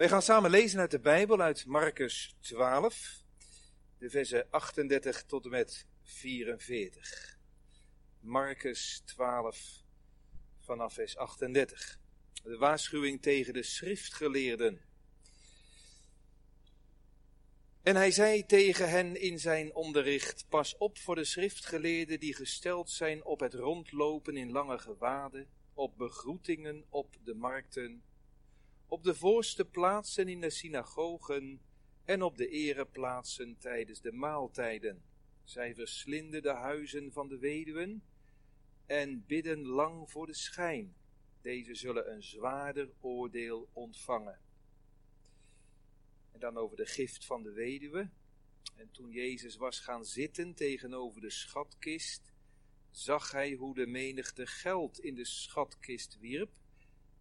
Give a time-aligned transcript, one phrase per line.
[0.00, 3.22] Wij gaan samen lezen uit de Bijbel, uit Marcus 12,
[3.98, 7.38] de versen 38 tot en met 44.
[8.20, 9.82] Marcus 12,
[10.60, 11.98] vanaf vers 38.
[12.42, 14.80] De waarschuwing tegen de schriftgeleerden.
[17.82, 22.90] En hij zei tegen hen in zijn onderricht: Pas op voor de schriftgeleerden die gesteld
[22.90, 28.02] zijn op het rondlopen in lange gewaden, op begroetingen op de markten
[28.90, 31.60] op de voorste plaatsen in de synagogen
[32.04, 35.02] en op de ereplaatsen tijdens de maaltijden.
[35.44, 38.02] Zij verslinden de huizen van de weduwen
[38.86, 40.94] en bidden lang voor de schijn.
[41.40, 44.40] Deze zullen een zwaarder oordeel ontvangen.
[46.32, 48.10] En dan over de gift van de weduwe.
[48.76, 52.32] En toen Jezus was gaan zitten tegenover de schatkist,
[52.90, 56.59] zag hij hoe de menigte geld in de schatkist wierp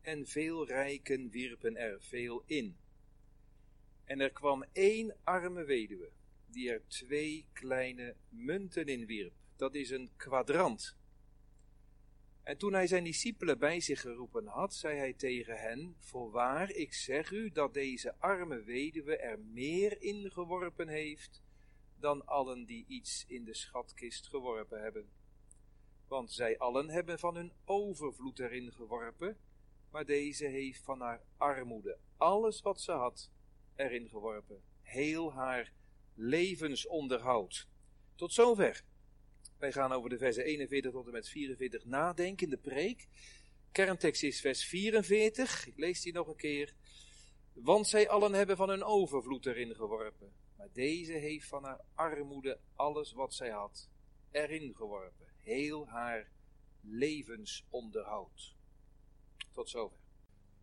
[0.01, 2.77] en veel rijken wierpen er veel in.
[4.03, 6.11] En er kwam één arme weduwe,
[6.45, 9.33] die er twee kleine munten in wierp.
[9.55, 10.97] Dat is een kwadrant.
[12.43, 16.93] En toen hij zijn discipelen bij zich geroepen had, zei hij tegen hen: Voorwaar, ik
[16.93, 21.41] zeg u dat deze arme weduwe er meer ingeworpen heeft
[21.99, 25.09] dan allen die iets in de schatkist geworpen hebben.
[26.07, 29.37] Want zij allen hebben van hun overvloed erin geworpen,
[29.91, 33.29] maar deze heeft van haar armoede alles wat ze had
[33.75, 34.61] erin geworpen.
[34.81, 35.73] Heel haar
[36.15, 37.67] levensonderhoud.
[38.15, 38.83] Tot zover.
[39.57, 43.07] Wij gaan over de versen 41 tot en met 44 nadenken in de preek.
[43.71, 45.67] Kerntekst is vers 44.
[45.67, 46.73] Ik lees die nog een keer.
[47.53, 50.33] Want zij allen hebben van hun overvloed erin geworpen.
[50.57, 53.89] Maar deze heeft van haar armoede alles wat zij had
[54.31, 55.27] erin geworpen.
[55.37, 56.31] Heel haar
[56.81, 58.55] levensonderhoud.
[59.59, 59.97] Tot zover.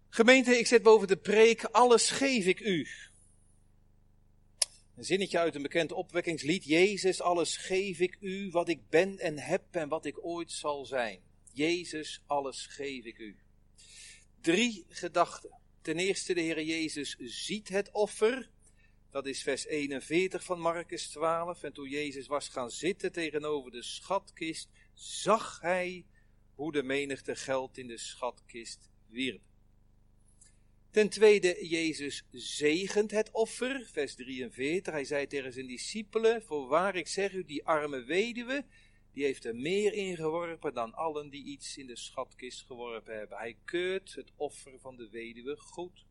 [0.08, 2.88] Gemeente, ik zet boven de preek, alles geef ik u.
[4.96, 6.64] Een zinnetje uit een bekend opwekkingslied.
[6.64, 10.84] Jezus, alles geef ik u, wat ik ben en heb en wat ik ooit zal
[10.84, 11.20] zijn.
[11.52, 13.36] Jezus, alles geef ik u.
[14.40, 15.58] Drie gedachten.
[15.82, 18.50] Ten eerste, de Heer Jezus ziet het offer.
[19.10, 21.62] Dat is vers 41 van Marcus 12.
[21.62, 26.06] En toen Jezus was gaan zitten tegenover de schatkist, zag hij
[26.56, 28.88] hoe de menigte geld in de schatkist
[30.96, 34.92] Ten tweede, Jezus zegent het offer, vers 43.
[34.92, 38.64] Hij zei tegen zijn discipelen, voorwaar ik zeg u, die arme weduwe,
[39.12, 43.38] die heeft er meer ingeworpen dan allen die iets in de schatkist geworpen hebben.
[43.38, 46.06] Hij keurt het offer van de weduwe goed.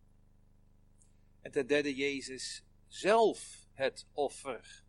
[1.41, 4.84] En ten derde, Jezus zelf het offer.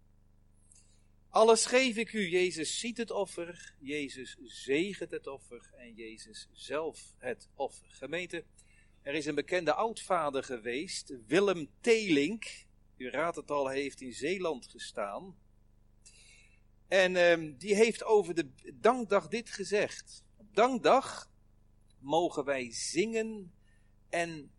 [1.36, 2.28] Alles geef ik u.
[2.28, 7.86] Jezus ziet het offer, Jezus zegent het offer en Jezus zelf het offer.
[7.90, 8.44] Gemeente,
[9.02, 12.44] er is een bekende oudvader geweest, Willem Telink.
[12.96, 15.36] U raadt het al, hij heeft in Zeeland gestaan.
[16.88, 20.24] En uh, die heeft over de dankdag dit gezegd.
[20.36, 21.30] Op dankdag
[21.98, 23.52] mogen wij zingen
[24.08, 24.50] en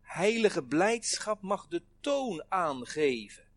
[0.00, 3.51] heilige blijdschap mag de toon aangeven.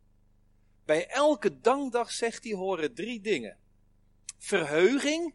[0.85, 3.57] Bij elke dankdag, zegt hij, horen drie dingen.
[4.37, 5.33] Verheuging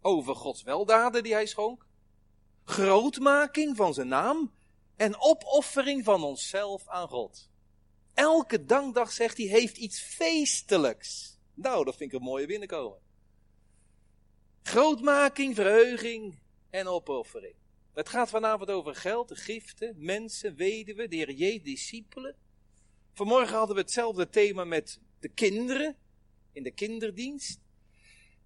[0.00, 1.86] over Gods weldaden die hij schonk.
[2.64, 4.54] Grootmaking van zijn naam.
[4.96, 7.50] En opoffering van onszelf aan God.
[8.14, 11.38] Elke dankdag, zegt hij, heeft iets feestelijks.
[11.54, 12.98] Nou, dat vind ik een mooie binnenkomen.
[14.62, 16.38] Grootmaking, verheuging
[16.70, 17.54] en opoffering.
[17.94, 22.36] Het gaat vanavond over geld, giften, mensen, weduwen, de Heer J, discipelen.
[23.16, 25.96] Vanmorgen hadden we hetzelfde thema met de kinderen
[26.52, 27.60] in de kinderdienst.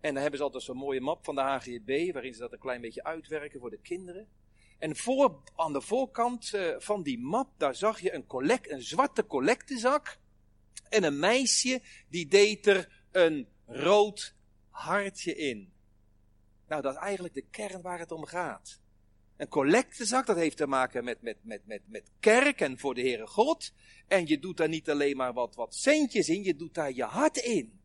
[0.00, 2.58] En dan hebben ze altijd zo'n mooie map van de HGB, waarin ze dat een
[2.58, 4.28] klein beetje uitwerken voor de kinderen.
[4.78, 8.82] En voor, aan de voorkant uh, van die map, daar zag je een, collect, een
[8.82, 10.18] zwarte collectezak.
[10.88, 14.34] En een meisje, die deed er een rood
[14.68, 15.72] hartje in.
[16.68, 18.79] Nou, dat is eigenlijk de kern waar het om gaat.
[19.40, 23.00] Een collectezak, dat heeft te maken met, met, met, met, met kerk en voor de
[23.00, 23.72] Heere God.
[24.08, 27.04] En je doet daar niet alleen maar wat, wat centjes in, je doet daar je
[27.04, 27.80] hart in.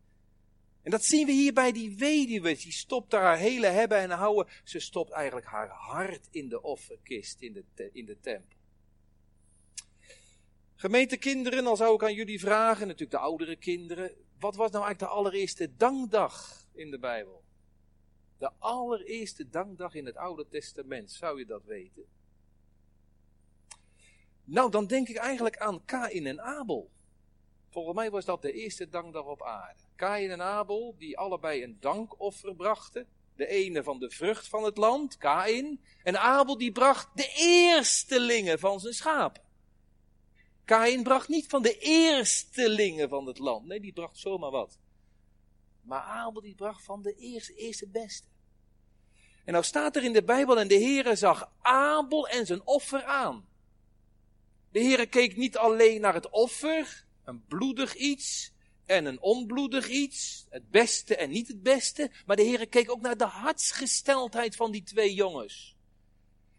[0.82, 2.56] En dat zien we hier bij die weduwe.
[2.56, 4.52] Die stopt daar haar hele hebben en houden.
[4.64, 8.56] Ze stopt eigenlijk haar hart in de offerkist in de, in de tempel.
[10.74, 14.14] Gemeentekinderen, dan zou ik aan jullie vragen, natuurlijk de oudere kinderen.
[14.38, 17.45] Wat was nou eigenlijk de allereerste dankdag in de Bijbel?
[18.38, 22.04] De allereerste dankdag in het Oude Testament, zou je dat weten?
[24.44, 26.90] Nou, dan denk ik eigenlijk aan Kain en Abel.
[27.68, 29.80] Volgens mij was dat de eerste dankdag op aarde.
[29.94, 33.06] Kain en Abel, die allebei een dankoffer brachten.
[33.36, 35.80] de ene van de vrucht van het land, Kain.
[36.02, 39.42] En Abel die bracht de eerstelingen van zijn schapen.
[40.64, 43.66] Kain bracht niet van de eerstelingen van het land.
[43.66, 44.78] Nee, die bracht zomaar wat.
[45.86, 48.28] Maar Abel die bracht van de eerste, eerste beste.
[49.44, 53.04] En nou staat er in de Bijbel en de Heere zag Abel en zijn offer
[53.04, 53.48] aan.
[54.70, 58.52] De Heere keek niet alleen naar het offer, een bloedig iets
[58.86, 63.00] en een onbloedig iets, het beste en niet het beste, maar de Heere keek ook
[63.00, 65.76] naar de hartsgesteldheid van die twee jongens.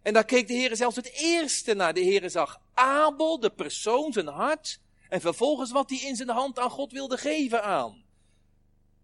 [0.01, 1.93] En daar keek de Heere zelfs het eerste naar.
[1.93, 6.59] De Heere zag Abel, de persoon, zijn hart, en vervolgens wat hij in zijn hand
[6.59, 8.06] aan God wilde geven aan.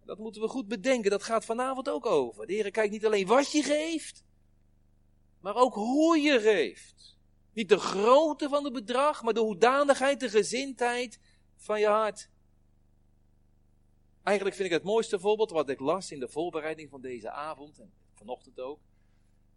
[0.05, 2.47] Dat moeten we goed bedenken, dat gaat vanavond ook over.
[2.47, 4.23] De Heer kijkt niet alleen wat je geeft,
[5.39, 7.17] maar ook hoe je geeft.
[7.53, 11.19] Niet de grootte van het bedrag, maar de hoedanigheid, de gezindheid
[11.55, 12.29] van je hart.
[14.23, 17.79] Eigenlijk vind ik het mooiste voorbeeld wat ik las in de voorbereiding van deze avond,
[17.79, 18.79] en vanochtend ook.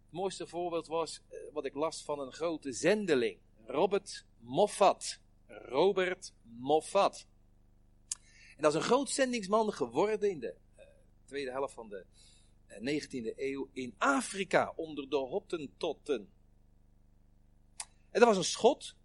[0.03, 5.19] Het mooiste voorbeeld was eh, wat ik las van een grote zendeling, Robert Moffat.
[5.47, 7.27] Robert Moffat.
[8.57, 10.85] En dat is een groot zendingsman geworden in de uh,
[11.25, 12.05] tweede helft van de
[12.81, 16.29] uh, 19e eeuw in Afrika, onder de Hottentotten.
[18.09, 18.95] En dat was een schot.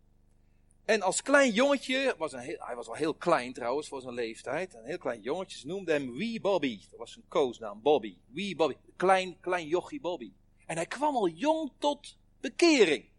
[0.85, 4.15] En als klein jongetje, was een heel, hij was al heel klein trouwens voor zijn
[4.15, 6.81] leeftijd, een heel klein jongetje, ze noemden hem Wee Bobby.
[6.91, 8.17] Dat was zijn koosnaam, Bobby.
[8.27, 10.33] Wee Bobby, klein, klein jochie Bobby.
[10.67, 13.12] En hij kwam al jong tot bekering.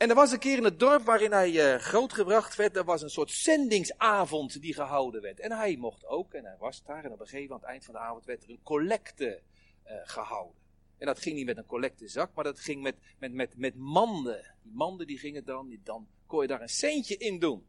[0.00, 3.02] En er was een keer in het dorp waarin hij uh, grootgebracht werd, er was
[3.02, 5.40] een soort zendingsavond die gehouden werd.
[5.40, 7.70] En hij mocht ook, en hij was daar, en op een gegeven moment, aan het
[7.70, 9.40] eind van de avond, werd er een collecte
[9.86, 10.62] uh, gehouden.
[10.98, 14.54] En dat ging niet met een collectezak, maar dat ging met, met, met, met manden.
[14.62, 17.66] Die manden die gingen dan, dan kon je daar een centje in doen.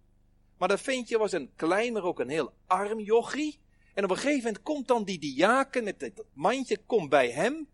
[0.57, 3.59] Maar dat ventje was een klein, maar ook een heel arm jochie.
[3.93, 7.67] En op een gegeven moment komt dan die diaken met dat mandje, komt bij hem.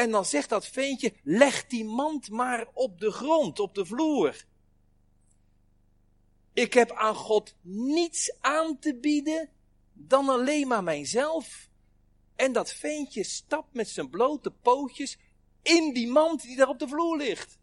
[0.00, 4.44] En dan zegt dat ventje, leg die mand maar op de grond, op de vloer.
[6.52, 9.50] Ik heb aan God niets aan te bieden
[9.92, 11.68] dan alleen maar mijzelf.
[12.36, 15.18] En dat ventje stapt met zijn blote pootjes
[15.62, 17.58] in die mand die daar op de vloer ligt.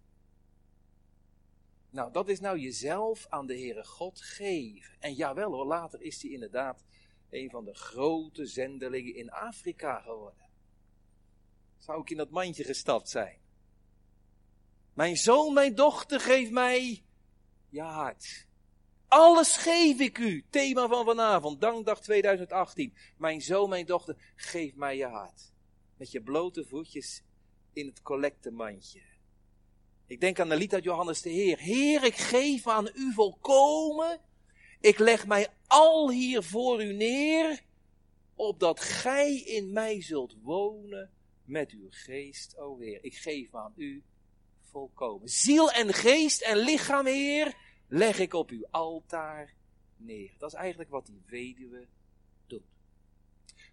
[1.89, 4.95] Nou, dat is nou jezelf aan de Heere God geven.
[5.00, 6.84] En jawel hoor, later is hij inderdaad
[7.30, 10.47] een van de grote zendelingen in Afrika geworden
[11.88, 13.38] zou ik in dat mandje gestapt zijn.
[14.94, 17.04] Mijn zoon, mijn dochter, geef mij
[17.69, 18.48] je hart.
[19.07, 20.45] Alles geef ik u.
[20.50, 22.94] Thema van vanavond, dankdag 2018.
[23.18, 25.51] Mijn zoon, mijn dochter, geef mij je hart.
[25.98, 27.24] Met je blote voetjes
[27.74, 29.01] in het collectemandje.
[30.07, 31.57] Ik denk aan de lied uit Johannes de Heer.
[31.57, 34.22] Heer, ik geef aan u volkomen.
[34.80, 37.63] Ik leg mij al hier voor u neer,
[38.36, 41.17] opdat gij in mij zult wonen
[41.48, 43.04] met uw geest, o Heer.
[43.04, 44.04] Ik geef aan u
[44.62, 45.30] volkomen.
[45.30, 47.58] Ziel en geest en lichaam, Heer,
[47.88, 49.54] leg ik op uw altaar
[49.98, 50.32] neer.
[50.38, 51.88] Dat is eigenlijk wat die weduwe
[52.48, 52.64] doet.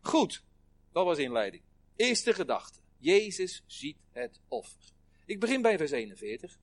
[0.01, 0.45] Goed,
[0.93, 1.63] dat was inleiding.
[1.97, 2.79] Eerste gedachte.
[2.99, 4.93] Jezus ziet het offer.
[5.27, 6.59] Ik begin bij vers 41.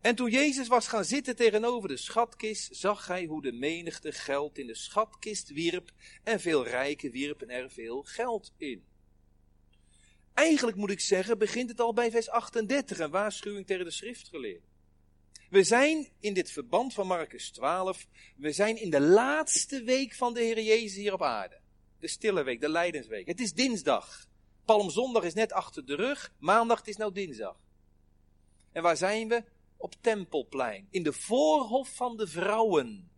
[0.00, 4.58] En toen Jezus was gaan zitten tegenover de schatkist, zag hij hoe de menigte geld
[4.58, 5.90] in de schatkist wierp
[6.22, 8.84] en veel rijken wierpen er veel geld in.
[10.40, 14.68] Eigenlijk moet ik zeggen, begint het al bij vers 38, een waarschuwing tegen de schriftgeleerden.
[15.50, 18.06] We zijn in dit verband van Marcus 12,
[18.36, 21.60] we zijn in de laatste week van de Heer Jezus hier op aarde.
[21.98, 23.26] De stille week, de lijdensweek.
[23.26, 24.26] Het is dinsdag.
[24.64, 27.56] Palmzondag is net achter de rug, maandag is nou dinsdag.
[28.72, 29.44] En waar zijn we?
[29.76, 33.09] Op Tempelplein, in de voorhof van de vrouwen.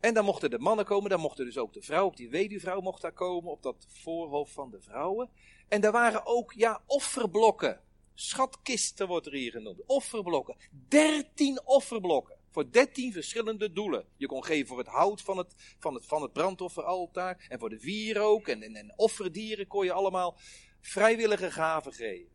[0.00, 2.80] En dan mochten de mannen komen, dan mochten dus ook de vrouw, ook die weduwvrouw
[2.80, 5.30] mocht daar komen, op dat voorhof van de vrouwen.
[5.68, 7.80] En daar waren ook, ja, offerblokken.
[8.14, 9.86] Schatkisten wordt er hier genoemd.
[9.86, 10.56] Offerblokken.
[10.88, 12.36] Dertien offerblokken.
[12.50, 14.06] Voor dertien verschillende doelen.
[14.16, 17.46] Je kon geven voor het hout van het, van het, van het brandofferaltaar.
[17.48, 20.38] En voor de wierook en, en, en offerdieren kon je allemaal
[20.80, 22.32] vrijwillige gaven geven.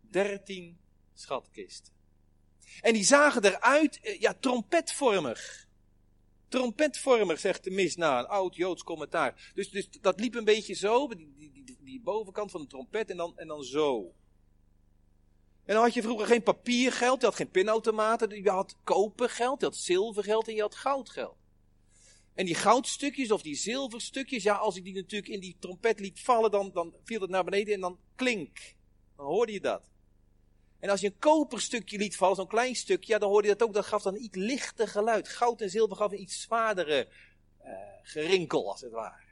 [0.00, 0.78] Dertien
[1.14, 1.97] schatkisten.
[2.80, 5.66] En die zagen eruit, eh, ja, trompetvormig.
[6.48, 9.52] Trompetvormig, zegt de mis na, een oud Joods commentaar.
[9.54, 13.16] Dus, dus dat liep een beetje zo, die, die, die, bovenkant van de trompet en
[13.16, 14.14] dan, en dan zo.
[15.64, 19.66] En dan had je vroeger geen papiergeld, je had geen pinautomaten, je had kopergeld, je
[19.66, 21.36] had zilvergeld en je had goudgeld.
[22.34, 26.20] En die goudstukjes of die zilverstukjes, ja, als ik die natuurlijk in die trompet liet
[26.20, 28.74] vallen, dan, dan viel het naar beneden en dan klink.
[29.16, 29.90] Dan hoorde je dat.
[30.78, 33.68] En als je een koperstukje liet vallen, zo'n klein stukje, ja, dan hoorde je dat
[33.68, 33.74] ook.
[33.74, 35.28] Dat gaf dan een iets lichter geluid.
[35.28, 37.08] Goud en zilver gaf een iets zwaardere
[37.58, 39.26] eh, gerinkel, als het ware.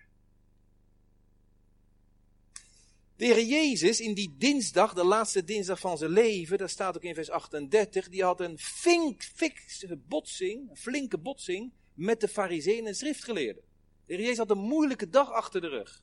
[3.17, 7.03] De Heer Jezus, in die dinsdag, de laatste dinsdag van zijn leven, dat staat ook
[7.03, 12.87] in vers 38, die had een fink, fikse botsing, een flinke botsing, met de fariseeën
[12.87, 13.62] en schriftgeleerden.
[14.07, 16.03] De Heer Jezus had een moeilijke dag achter de rug.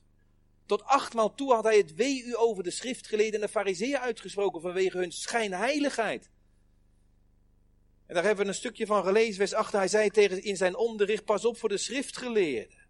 [0.66, 4.60] Tot achtmaal toe had hij het wee u over de schriftgeleerden en de fariseeën uitgesproken
[4.60, 6.30] vanwege hun schijnheiligheid.
[8.06, 9.72] En daar hebben we een stukje van gelezen, vers 8.
[9.72, 12.82] Hij zei tegen in zijn onderricht, pas op voor de schriftgeleerden.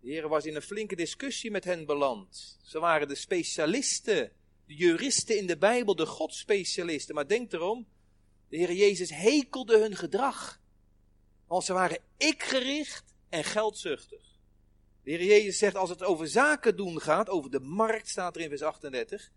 [0.00, 2.58] De Heer was in een flinke discussie met hen beland.
[2.62, 4.32] Ze waren de specialisten,
[4.66, 7.14] de juristen in de Bijbel, de godspecialisten.
[7.14, 7.86] Maar denk erom,
[8.48, 10.60] de Heer Jezus hekelde hun gedrag.
[11.46, 14.33] Want ze waren ikgericht en geldzuchtig.
[15.04, 18.42] De Heer Jezus zegt, als het over zaken doen gaat, over de markt staat er
[18.42, 19.30] in vers 38.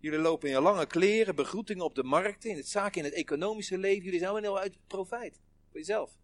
[0.00, 3.14] Jullie lopen in je lange kleren, begroetingen op de markten, in het zaken, in het
[3.14, 4.04] economische leven.
[4.04, 5.40] Jullie zijn wel uit profijt.
[5.70, 6.18] Voor jezelf.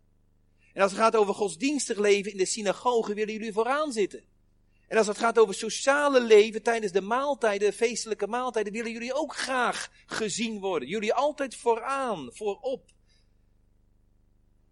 [0.72, 4.24] En als het gaat over godsdienstig leven in de synagoge, willen jullie vooraan zitten.
[4.88, 9.14] En als het gaat over sociale leven tijdens de maaltijden, de feestelijke maaltijden, willen jullie
[9.14, 10.88] ook graag gezien worden.
[10.88, 12.90] Jullie altijd vooraan, voorop.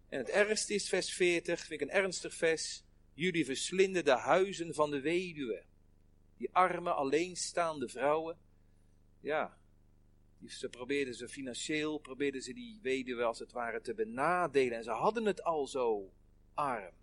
[0.09, 2.83] En het ergste is vers 40, vind ik een ernstig vers.
[3.13, 5.63] Jullie verslinden de huizen van de weduwe.
[6.37, 8.37] Die arme, alleenstaande vrouwen.
[9.19, 9.57] Ja,
[10.47, 14.77] ze probeerden ze financieel, probeerden ze die weduwe als het ware te benadelen.
[14.77, 16.13] En ze hadden het al zo
[16.53, 16.93] arm.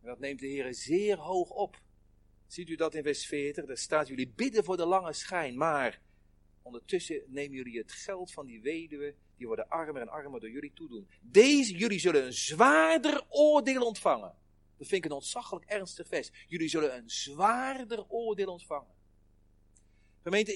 [0.00, 1.80] En dat neemt de Heer zeer hoog op.
[2.46, 3.66] Ziet u dat in vers 40?
[3.66, 6.00] Daar staat jullie bidden voor de lange schijn, maar
[6.62, 10.72] ondertussen nemen jullie het geld van die weduwe, die worden armer en armer door jullie
[10.74, 11.08] toedoen.
[11.20, 14.34] Deze, jullie zullen een zwaarder oordeel ontvangen.
[14.78, 16.30] Dat vind ik een ontzaglijk ernstig vers.
[16.46, 18.94] Jullie zullen een zwaarder oordeel ontvangen.
[20.22, 20.52] Gemeente,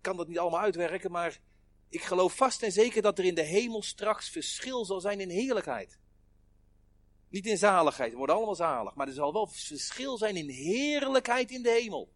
[0.00, 1.40] kan dat niet allemaal uitwerken, maar
[1.88, 5.28] ik geloof vast en zeker dat er in de hemel straks verschil zal zijn in
[5.28, 5.98] heerlijkheid.
[7.28, 11.50] Niet in zaligheid, we worden allemaal zalig, maar er zal wel verschil zijn in heerlijkheid
[11.50, 12.12] in de hemel.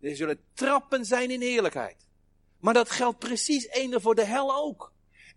[0.00, 2.08] Er zullen trappen zijn in heerlijkheid.
[2.60, 4.92] Maar dat geldt precies eender voor de hel ook.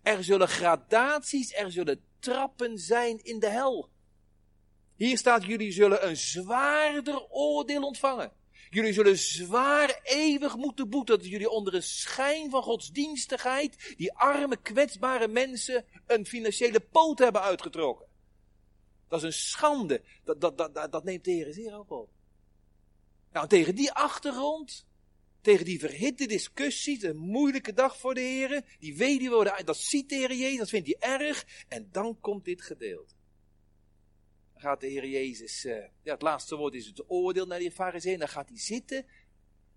[0.06, 3.88] Er zullen gradaties, er zullen trappen zijn in de hel.
[4.96, 8.32] Hier staat, jullie zullen een zwaarder oordeel ontvangen.
[8.70, 14.56] Jullie zullen zwaar eeuwig moeten boeten dat jullie onder een schijn van godsdienstigheid die arme,
[14.56, 18.06] kwetsbare mensen een financiële poot hebben uitgetrokken.
[19.08, 20.02] Dat is een schande.
[20.24, 22.08] Dat, dat, dat, dat, neemt de Heer zeer ook op.
[23.32, 24.86] Nou, tegen die achtergrond,
[25.46, 30.14] tegen die verhitte discussies, een moeilijke dag voor de Heer, die weduwe dat ziet de
[30.14, 33.14] Heer Jezus, dat vindt hij erg, en dan komt dit gedeelte
[34.56, 38.18] gaat de Heer Jezus, uh, ja, het laatste woord is het oordeel naar die fariseeën.
[38.18, 39.06] Dan gaat hij zitten,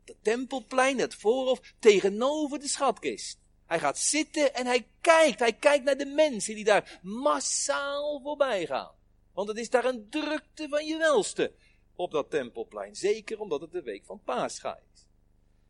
[0.06, 3.40] het tempelplein, het voorhof, tegenover de schatkist.
[3.66, 5.40] Hij gaat zitten en hij kijkt.
[5.40, 8.92] Hij kijkt naar de mensen die daar massaal voorbij gaan.
[9.34, 11.54] Want het is daar een drukte van je welste
[11.96, 12.96] op dat tempelplein.
[12.96, 15.09] Zeker omdat het de week van Pascha is.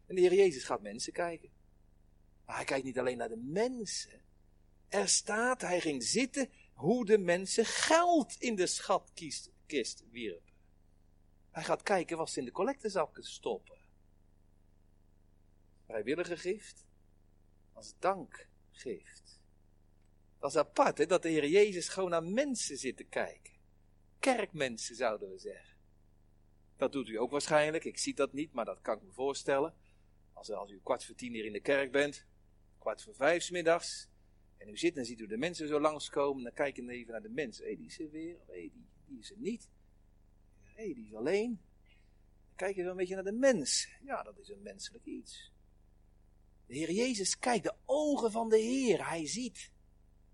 [0.09, 1.49] En de Heer Jezus gaat mensen kijken.
[2.45, 4.21] Maar hij kijkt niet alleen naar de mensen.
[4.87, 10.53] Er staat, hij ging zitten hoe de mensen geld in de schatkist wierpen.
[11.51, 13.77] Hij gaat kijken wat ze in de collectezakken stoppen.
[15.85, 16.85] Vrijwillige gift
[17.73, 19.41] als dankgift.
[20.39, 23.53] Dat is apart, hè, dat de Heer Jezus gewoon naar mensen zit te kijken.
[24.19, 25.77] Kerkmensen zouden we zeggen.
[26.77, 27.83] Dat doet u ook waarschijnlijk.
[27.83, 29.78] Ik zie dat niet, maar dat kan ik me voorstellen.
[30.39, 32.25] Als, als u kwart voor tien hier in de kerk bent,
[32.77, 34.09] kwart voor vijf middags,
[34.57, 36.43] en u zit en ziet u de mensen zo langskomen.
[36.43, 37.65] Dan kijk je even naar de mensen.
[37.65, 38.37] Hé, die is er weer.
[38.47, 39.69] Hé, die, die is er niet.
[40.63, 41.61] Hé, die is alleen.
[42.47, 43.89] Dan kijk je wel een beetje naar de mens.
[44.03, 45.51] Ja, dat is een menselijk iets.
[46.65, 49.09] De Heer Jezus kijkt de ogen van de Heer.
[49.09, 49.71] Hij ziet.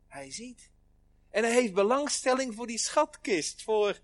[0.07, 0.71] Hij ziet.
[1.29, 3.63] En hij heeft belangstelling voor die schatkist.
[3.63, 3.99] Voor,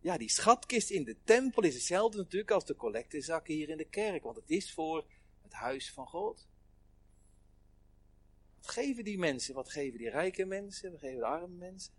[0.00, 3.88] ja, die schatkist in de tempel is hetzelfde natuurlijk als de collectezakken hier in de
[3.88, 4.22] kerk.
[4.22, 5.06] Want het is voor
[5.46, 6.48] het huis van God.
[8.56, 9.54] Wat geven die mensen?
[9.54, 10.90] Wat geven die rijke mensen?
[10.90, 11.94] Wat geven de arme mensen?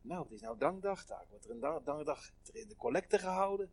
[0.00, 1.04] Nou, het is nou dankdag.
[1.06, 3.70] Daar wordt er een dankdag in de collecte gehouden.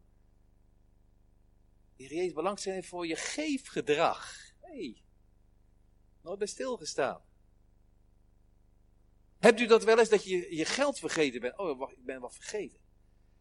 [1.95, 4.53] Die Jezus belangstelling voor je geefgedrag.
[4.59, 4.95] Hé,
[6.21, 7.21] nooit bij stilgestaan.
[9.39, 11.57] Hebt u dat wel eens dat je je geld vergeten bent?
[11.57, 12.79] Oh, wacht, ik ben wat vergeten.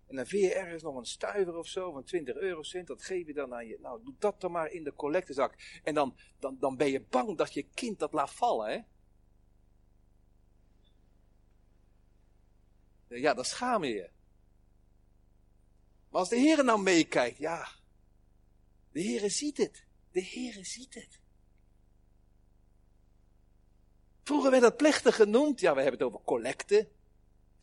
[0.06, 3.26] En dan vind je ergens nog een stuiver of zo, van 20 eurocent, dat geef
[3.26, 3.78] je dan aan je.
[3.80, 5.80] Nou, doe dat dan maar in de collectezak.
[5.82, 8.80] En dan, dan, dan ben je bang dat je kind dat laat vallen, hè?
[13.16, 14.10] Ja, dan schaam je je.
[16.10, 17.68] Maar als de Heer nou meekijkt, ja.
[18.92, 19.84] De Heer ziet het.
[20.10, 21.20] De Heer ziet het.
[24.22, 25.60] Vroeger werd dat plechtig genoemd.
[25.60, 26.88] Ja, we hebben het over collecten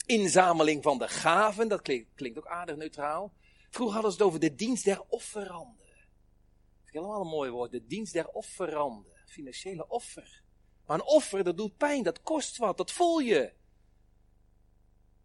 [0.06, 3.34] inzameling van de gaven, dat klinkt, ook aardig neutraal.
[3.70, 5.78] Vroeger hadden ze het over de dienst der offeranden.
[5.78, 9.12] Dat is helemaal een mooi woord, de dienst der offeranden.
[9.26, 10.42] Financiële offer.
[10.86, 13.54] Maar een offer, dat doet pijn, dat kost wat, dat voel je.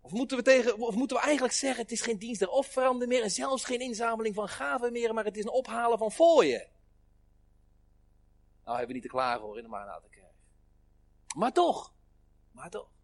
[0.00, 3.08] Of moeten, we tegen, of moeten we eigenlijk zeggen, het is geen dienst der offeranden
[3.08, 6.68] meer en zelfs geen inzameling van gaven meer, maar het is een ophalen van fooien.
[8.64, 10.34] Nou, hebben we niet te klagen hoor in de maanatenkerk.
[11.36, 11.94] Maar toch,
[12.52, 12.95] maar toch.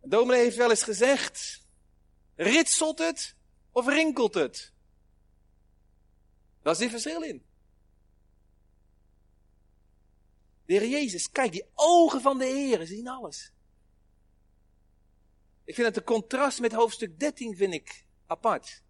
[0.00, 1.66] De heeft wel eens gezegd,
[2.36, 3.34] ritselt het
[3.72, 4.72] of rinkelt het?
[6.62, 7.42] Dat is die verschil in.
[10.66, 13.52] De Heer Jezus, kijk, die ogen van de Heer zien alles.
[15.64, 18.82] Ik vind het een contrast met hoofdstuk 13, vind ik apart.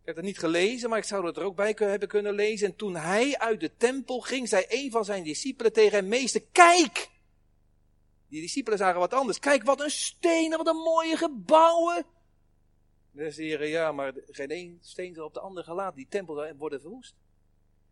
[0.00, 2.68] Ik heb het niet gelezen, maar ik zou het er ook bij hebben kunnen lezen.
[2.68, 6.42] En toen hij uit de tempel ging, zei een van zijn discipelen tegen hem, meester,
[6.52, 7.10] kijk!
[8.28, 9.38] Die discipelen zagen wat anders.
[9.38, 12.06] Kijk, wat een stenen, wat een mooie gebouwen.
[13.10, 15.96] Dan zei ja, maar geen één steen zal op de andere gelaten.
[15.96, 17.14] Die tempel worden verwoest.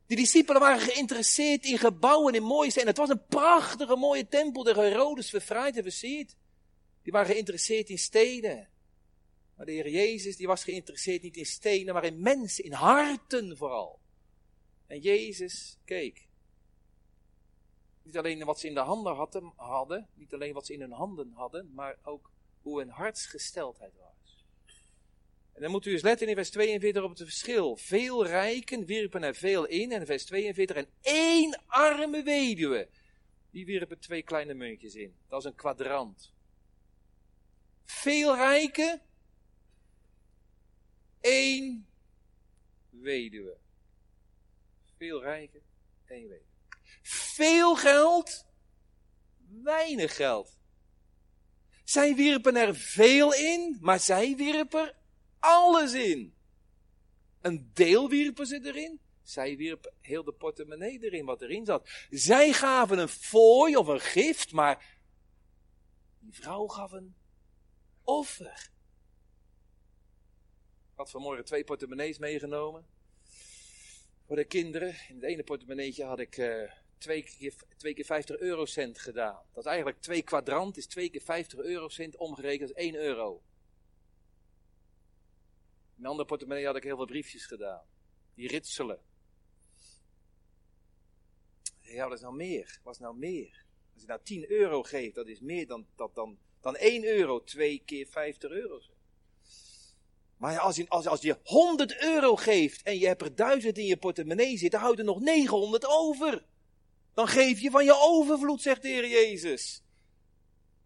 [0.06, 2.88] Die discipelen waren geïnteresseerd in gebouwen, in mooie stenen.
[2.88, 6.36] Het was een prachtige, mooie tempel, de Herodes verfraaid en versierd.
[7.02, 8.68] Die waren geïnteresseerd in steden.
[9.56, 13.56] Maar de Heer Jezus, die was geïnteresseerd niet in stenen, maar in mensen, in harten
[13.56, 13.98] vooral.
[14.86, 16.23] En Jezus keek.
[18.04, 20.92] Niet alleen wat ze in de handen hadden, hadden, niet alleen wat ze in hun
[20.92, 22.30] handen hadden, maar ook
[22.62, 24.44] hoe hun hartsgesteldheid was.
[25.52, 27.76] En dan moet u eens letten in vers 42 op het verschil.
[27.76, 32.88] Veel rijken wierpen er veel in, en vers 42, en één arme weduwe,
[33.50, 35.16] die wierpen twee kleine muntjes in.
[35.28, 36.32] Dat is een kwadrant.
[37.82, 39.02] Veel rijken,
[41.20, 41.86] één
[42.90, 43.56] weduwe.
[44.96, 45.62] Veel rijken,
[46.06, 46.53] één weduwe.
[47.06, 48.46] Veel geld,
[49.62, 50.58] weinig geld.
[51.84, 54.94] Zij wierpen er veel in, maar zij wierpen er
[55.38, 56.34] alles in.
[57.40, 61.88] Een deel wierpen ze erin, zij wierpen heel de portemonnee erin wat erin zat.
[62.10, 64.96] Zij gaven een fooi of een gift, maar
[66.18, 67.14] die vrouw gaf een
[68.02, 68.70] offer.
[70.92, 72.86] Ik had vanmorgen twee portemonnees meegenomen.
[74.26, 74.88] Voor de kinderen.
[75.08, 76.70] In het ene portemonneetje had ik uh,
[77.04, 79.42] twee, keer, twee keer 50 eurocent gedaan.
[79.52, 83.42] Dat is eigenlijk twee kwadrant, is twee keer 50 eurocent omgerekend, is 1 euro.
[85.96, 87.82] In een andere portemonnee had ik heel veel briefjes gedaan.
[88.34, 89.00] Die ritselen.
[91.80, 92.80] Ja, wat is nou meer?
[92.82, 93.64] Wat is nou meer?
[93.92, 97.42] Als je nou 10 euro geeft, dat is meer dan, dat, dan dan 1 euro,
[97.44, 98.80] 2 keer 50 euro.
[100.36, 103.86] Maar als je, als, als je 100 euro geeft en je hebt er 1000 in
[103.86, 106.44] je portemonnee zitten, houdt er nog 900 over.
[107.14, 109.82] Dan geef je van je overvloed, zegt de Heer Jezus.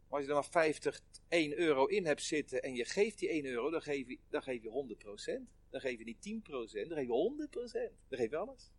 [0.08, 3.28] Maar als je er maar 50, 1 euro in hebt zitten en je geeft die
[3.28, 4.96] 1 euro, dan geef je, dan geef je
[5.40, 5.70] 100%.
[5.70, 7.48] Dan geef je niet 10%, dan geef je
[7.92, 8.08] 100%.
[8.08, 8.70] Dan geef je alles.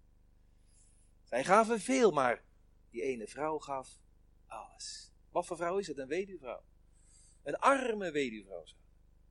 [1.24, 2.44] Zij gaven veel, maar
[2.90, 4.00] die ene vrouw gaf
[4.48, 5.12] alles.
[5.32, 5.98] Wat voor vrouw is het?
[5.98, 6.64] Een weduwvrouw.
[7.44, 8.66] Een arme weduwvrouw.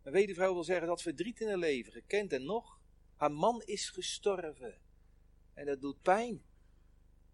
[0.03, 2.81] Een weduwvrouw wil zeggen dat verdriet in haar leven, gekend en nog.
[3.17, 4.81] Haar man is gestorven.
[5.55, 6.43] En dat doet pijn.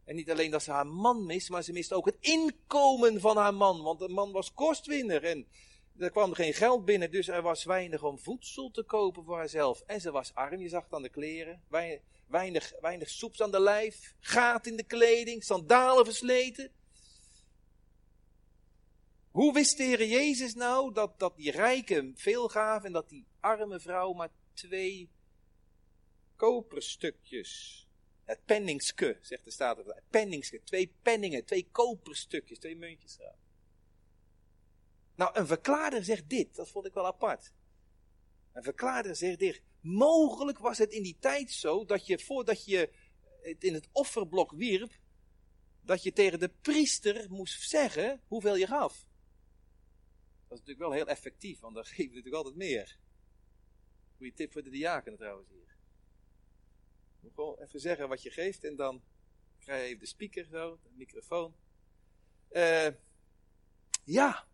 [0.04, 3.36] En niet alleen dat ze haar man mist, maar ze mist ook het inkomen van
[3.36, 3.82] haar man.
[3.82, 5.46] Want de man was kostwinner en
[5.98, 9.82] er kwam geen geld binnen, dus er was weinig om voedsel te kopen voor haarzelf.
[9.86, 11.62] En ze was arm, je zag het aan de kleren.
[12.26, 16.70] Weinig, weinig soeps aan de lijf, gaat in de kleding, sandalen versleten.
[19.30, 23.26] Hoe wist de Heer Jezus nou dat, dat die rijken veel gaven en dat die
[23.40, 25.10] arme vrouw maar twee
[26.36, 27.82] koperstukjes.
[28.24, 33.18] Het penningske, zegt de staat het penningske, twee penningen, twee koperstukjes, twee muntjes.
[35.14, 37.52] Nou, een verklaarder zegt dit, dat vond ik wel apart.
[38.52, 39.62] Een verklaarder zegt dit.
[39.80, 42.90] Mogelijk was het in die tijd zo dat je voordat je
[43.42, 44.92] het in het offerblok wierp,
[45.80, 49.06] dat je tegen de priester moest zeggen hoeveel je gaf.
[50.48, 52.98] Dat is natuurlijk wel heel effectief, want dan geef je natuurlijk altijd meer.
[54.16, 55.73] Goeie tip voor de diaken trouwens hier.
[57.24, 59.02] Moet gewoon even zeggen wat je geeft en dan
[59.58, 61.54] krijg je even de speaker zo, de microfoon.
[62.50, 62.88] Uh,
[64.04, 64.44] ja,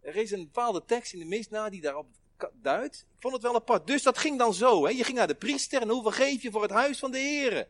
[0.00, 2.06] er is een bepaalde tekst in de misna die daarop
[2.52, 3.06] duidt.
[3.14, 3.86] Ik vond het wel apart.
[3.86, 4.84] Dus dat ging dan zo.
[4.84, 4.90] Hè?
[4.90, 7.68] Je ging naar de priester en hoeveel geef je voor het huis van de heren?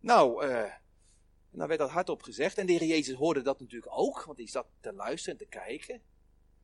[0.00, 0.72] Nou, uh,
[1.50, 2.58] dan werd dat hardop gezegd.
[2.58, 5.58] En de heer Jezus hoorde dat natuurlijk ook, want hij zat te luisteren en te
[5.58, 5.94] kijken.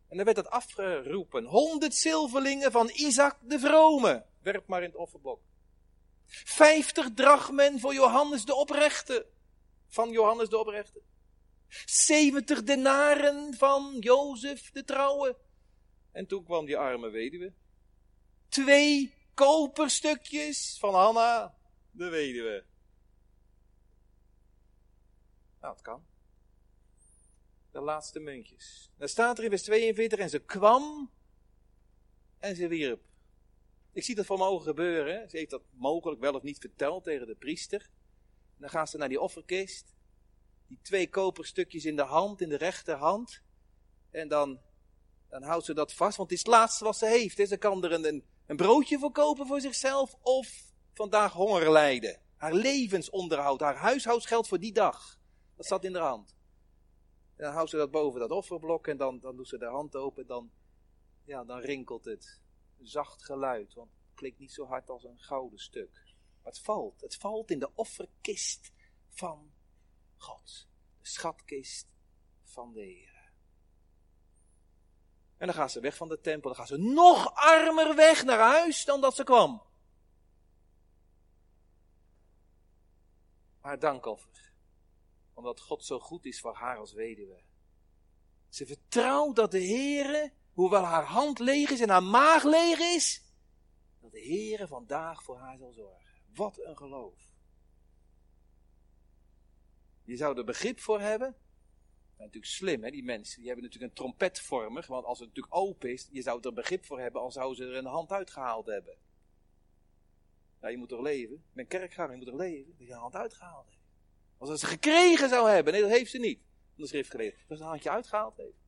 [0.09, 1.45] En dan werd dat afgeroepen.
[1.45, 4.25] Honderd zilverlingen van Isaac de Vrome.
[4.41, 5.41] Werp maar in het offerblok.
[6.33, 9.27] Vijftig drachmen voor Johannes de Oprechte.
[9.88, 11.03] Van Johannes de Oprechte.
[11.85, 15.37] Zeventig denaren van Jozef de Trouwe.
[16.12, 17.53] En toen kwam die arme weduwe.
[18.49, 21.55] twee koperstukjes van Hanna,
[21.90, 22.64] de weduwe.
[25.61, 26.07] Nou, het kan.
[27.71, 28.90] De laatste muntjes.
[28.97, 31.11] Dan staat er in vers 42 en ze kwam
[32.38, 33.12] en ze wierp.
[33.93, 35.31] Ik zie dat voor mijn ogen gebeuren.
[35.31, 37.91] Ze heeft dat mogelijk wel of niet verteld tegen de priester.
[38.57, 39.95] dan gaan ze naar die offerkist.
[40.67, 43.43] Die twee koperstukjes in de hand, in de rechterhand.
[44.11, 44.61] En dan,
[45.29, 47.49] dan houdt ze dat vast, want het is het laatste wat ze heeft.
[47.49, 48.25] Ze kan er een,
[48.57, 52.21] broodje voor kopen voor zichzelf of vandaag honger lijden.
[52.37, 55.19] Haar levensonderhoud, haar huishoudsgeld voor die dag.
[55.57, 56.37] Dat zat in haar hand.
[57.37, 59.97] En dan houdt ze dat boven dat offerblok en dan, dan doet ze de hand
[59.97, 60.27] open.
[60.27, 60.51] Dan,
[61.25, 62.42] ja, dan rinkelt het.
[62.87, 65.92] Zacht geluid, want het klinkt niet zo hard als een gouden stuk.
[66.42, 67.01] Maar het valt.
[67.01, 68.73] Het valt in de offerkist
[69.09, 69.53] van
[70.16, 70.68] God.
[71.01, 71.87] De schatkist
[72.42, 73.33] van de Heer.
[75.37, 76.49] En dan gaan ze weg van de tempel.
[76.49, 79.62] Dan gaan ze nog armer weg naar huis dan dat ze kwam.
[83.61, 84.53] Haar dankoffer.
[85.35, 87.42] Omdat God zo goed is voor haar als weduwe.
[88.49, 93.23] Ze vertrouwt dat de Heere, hoewel haar hand leeg is en haar maag leeg is,
[94.01, 96.23] dat de Heere vandaag voor haar zal zorgen.
[96.35, 97.31] Wat een geloof.
[100.05, 101.37] Je zou er begrip voor hebben
[102.25, 103.38] natuurlijk slim, hè, die mensen.
[103.38, 106.85] Die hebben natuurlijk een trompetvormig, want als het natuurlijk open is, je zou er begrip
[106.85, 108.97] voor hebben, als zouden ze er een hand uitgehaald hebben.
[110.61, 111.35] Ja, je moet toch leven?
[111.35, 112.75] Ik ben kerkganger, je moet toch leven?
[112.79, 113.81] Dat je een hand uitgehaald heeft.
[114.38, 116.41] Als ze gekregen zou hebben, nee, dat heeft ze niet.
[116.75, 117.38] Van de schrift gelezen.
[117.49, 118.62] Dat ze een handje uitgehaald heeft.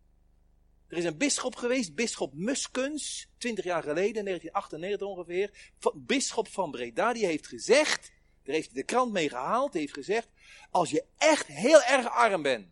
[0.89, 5.73] Er is een bisschop geweest, bisschop Muskens, 20 jaar geleden, 1998 ongeveer.
[5.95, 10.29] Bisschop van Breda, die heeft gezegd, daar heeft de krant mee gehaald, heeft gezegd,
[10.71, 12.69] als je echt heel erg arm bent,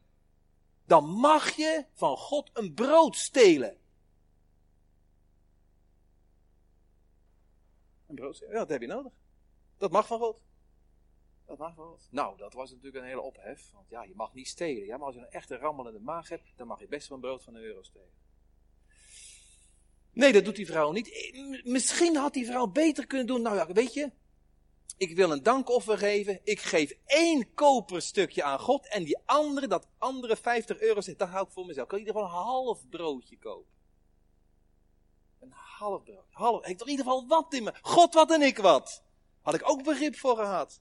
[0.87, 3.77] dan mag je van God een brood stelen.
[8.07, 9.13] Een brood stelen, ja, dat heb je nodig.
[9.77, 10.43] Dat mag van God.
[11.57, 12.09] Dat.
[12.11, 13.71] Nou, dat was natuurlijk een hele ophef.
[13.73, 14.87] Want ja, je mag niet stelen.
[14.87, 17.25] Ja, maar als je een echte rammelende maag hebt, dan mag je best wel een
[17.25, 18.21] brood van een euro stelen.
[20.13, 21.33] Nee, dat doet die vrouw niet.
[21.65, 23.43] Misschien had die vrouw beter kunnen doen.
[23.43, 24.11] Nou ja, weet je,
[24.97, 26.41] ik wil een dankoffer geven.
[26.45, 28.89] Ik geef één koperstukje aan God.
[28.89, 31.89] En die andere, dat andere 50 euro, dat hou ik voor mezelf.
[31.89, 33.71] Kan ik in ieder geval een half broodje kopen?
[35.41, 36.27] Een half brood.
[36.31, 37.73] Half, ik toch in ieder geval wat in me.
[37.83, 39.03] God wat en ik wat.
[39.43, 40.81] Had ik ook begrip voor gehad.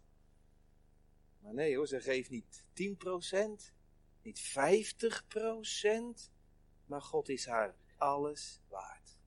[1.54, 3.72] Nee hoor, ze geeft niet 10%,
[4.22, 6.32] niet 50%,
[6.86, 9.18] maar God is haar alles waard.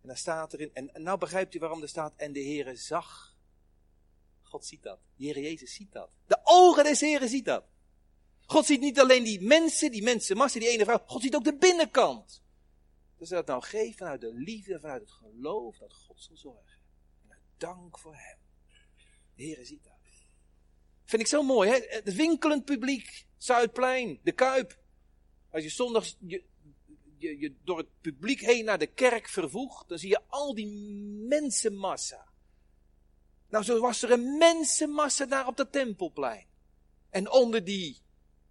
[0.00, 3.36] En daar staat erin, en nou begrijpt u waarom er staat, en de Heere zag
[4.56, 4.98] God ziet dat.
[5.16, 6.10] De Heer Jezus ziet dat.
[6.26, 7.64] De ogen des Heren ziet dat.
[8.46, 11.02] God ziet niet alleen die mensen, die mensenmassa, die ene vrouw.
[11.06, 12.42] God ziet ook de binnenkant.
[13.16, 16.80] Dus dat nou geeft vanuit de liefde, vanuit het geloof dat God zal zorgen.
[17.22, 18.38] En uit dank voor hem.
[19.34, 19.95] De Heer ziet dat.
[21.06, 21.78] Vind ik zo mooi, hè?
[21.88, 24.78] Het winkelend publiek, Zuidplein, de Kuip.
[25.50, 26.44] Als je zondags je,
[27.18, 30.66] je, door het publiek heen naar de kerk vervoegt, dan zie je al die
[31.28, 32.28] mensenmassa.
[33.48, 36.46] Nou, zo was er een mensenmassa daar op dat tempelplein.
[37.10, 38.00] En onder die,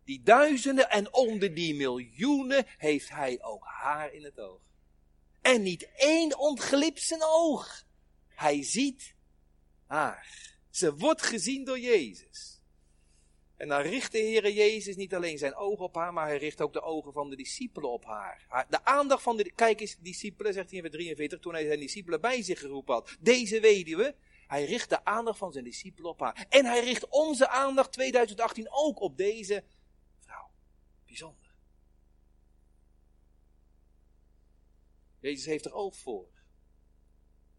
[0.04, 4.62] die duizenden en onder die miljoenen heeft hij ook haar in het oog.
[5.42, 7.84] En niet één ontglipt zijn oog.
[8.28, 9.16] Hij ziet
[9.86, 10.55] haar.
[10.76, 12.62] Ze wordt gezien door Jezus.
[13.56, 16.62] En dan richt de Heere Jezus niet alleen zijn ogen op haar, maar hij richt
[16.62, 18.66] ook de ogen van de discipelen op haar.
[18.70, 21.80] De aandacht van de, kijk eens, discipelen, zegt hij in vers 43, toen hij zijn
[21.80, 23.16] discipelen bij zich geroepen had.
[23.20, 24.16] Deze weduwe,
[24.48, 26.46] hij richt de aandacht van zijn discipelen op haar.
[26.50, 29.64] En hij richt onze aandacht 2018 ook op deze
[30.20, 30.50] vrouw.
[31.06, 31.54] Bijzonder.
[35.20, 36.30] Jezus heeft er oog voor.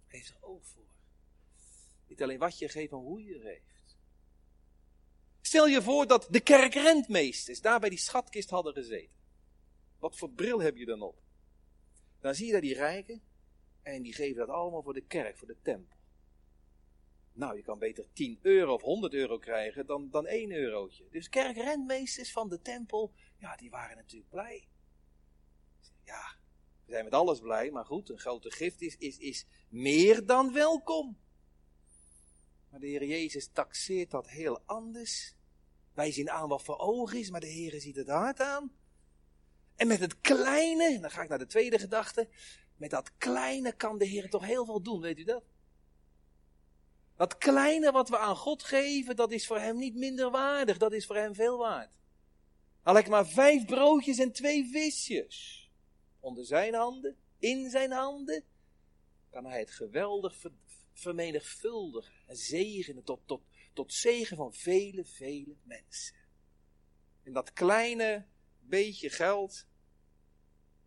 [0.07, 0.86] Hij heeft er oog voor.
[2.16, 3.96] Niet alleen wat je geeft, maar hoe je geeft.
[5.40, 9.16] Stel je voor dat de kerkrentmeesters daar bij die schatkist hadden gezeten.
[9.98, 11.22] Wat voor bril heb je dan op?
[12.20, 13.22] Dan zie je daar die rijken
[13.83, 15.96] en die geven dat allemaal voor de kerk, voor de tempel.
[17.33, 21.09] Nou, je kan beter 10 euro of 100 euro krijgen dan, dan 1 eurotje.
[21.11, 24.68] Dus kerkrentmeesters van de tempel, ja, die waren natuurlijk blij.
[26.05, 26.37] Ja,
[26.85, 30.52] we zijn met alles blij, maar goed, een grote gift is, is, is meer dan
[30.52, 31.24] welkom.
[32.77, 35.35] Maar de Heer Jezus taxeert dat heel anders.
[35.95, 38.73] Wij zien aan wat voor ogen is, maar de Heer ziet het hart aan.
[39.77, 42.29] En met het kleine, dan ga ik naar de tweede gedachte.
[42.77, 45.45] Met dat kleine kan de Heer toch heel veel doen, weet u dat?
[47.15, 50.79] Dat kleine wat we aan God geven, dat is voor hem niet minder waardig.
[50.79, 51.99] Dat is voor hem veel waard.
[52.83, 55.71] Al ik maar vijf broodjes en twee visjes.
[56.21, 58.45] Onder zijn handen, in zijn handen.
[59.31, 60.37] kan hij het geweldig
[60.99, 66.17] vermenigvuldigen en zegenen tot, tot, tot zegen van vele, vele mensen.
[67.23, 68.27] En dat kleine
[68.59, 69.67] beetje geld,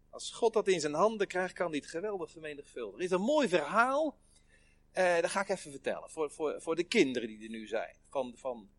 [0.10, 3.02] als God dat in zijn handen krijgt, kan het geweldig vermenigvuldigen.
[3.02, 4.20] Het is een mooi verhaal,
[4.92, 7.96] eh, dat ga ik even vertellen, voor, voor, voor de kinderen die er nu zijn,
[8.10, 8.70] van, van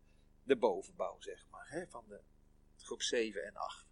[0.43, 2.21] de bovenbouw, zeg maar, hè, van de
[2.77, 3.85] groep 7 en 8.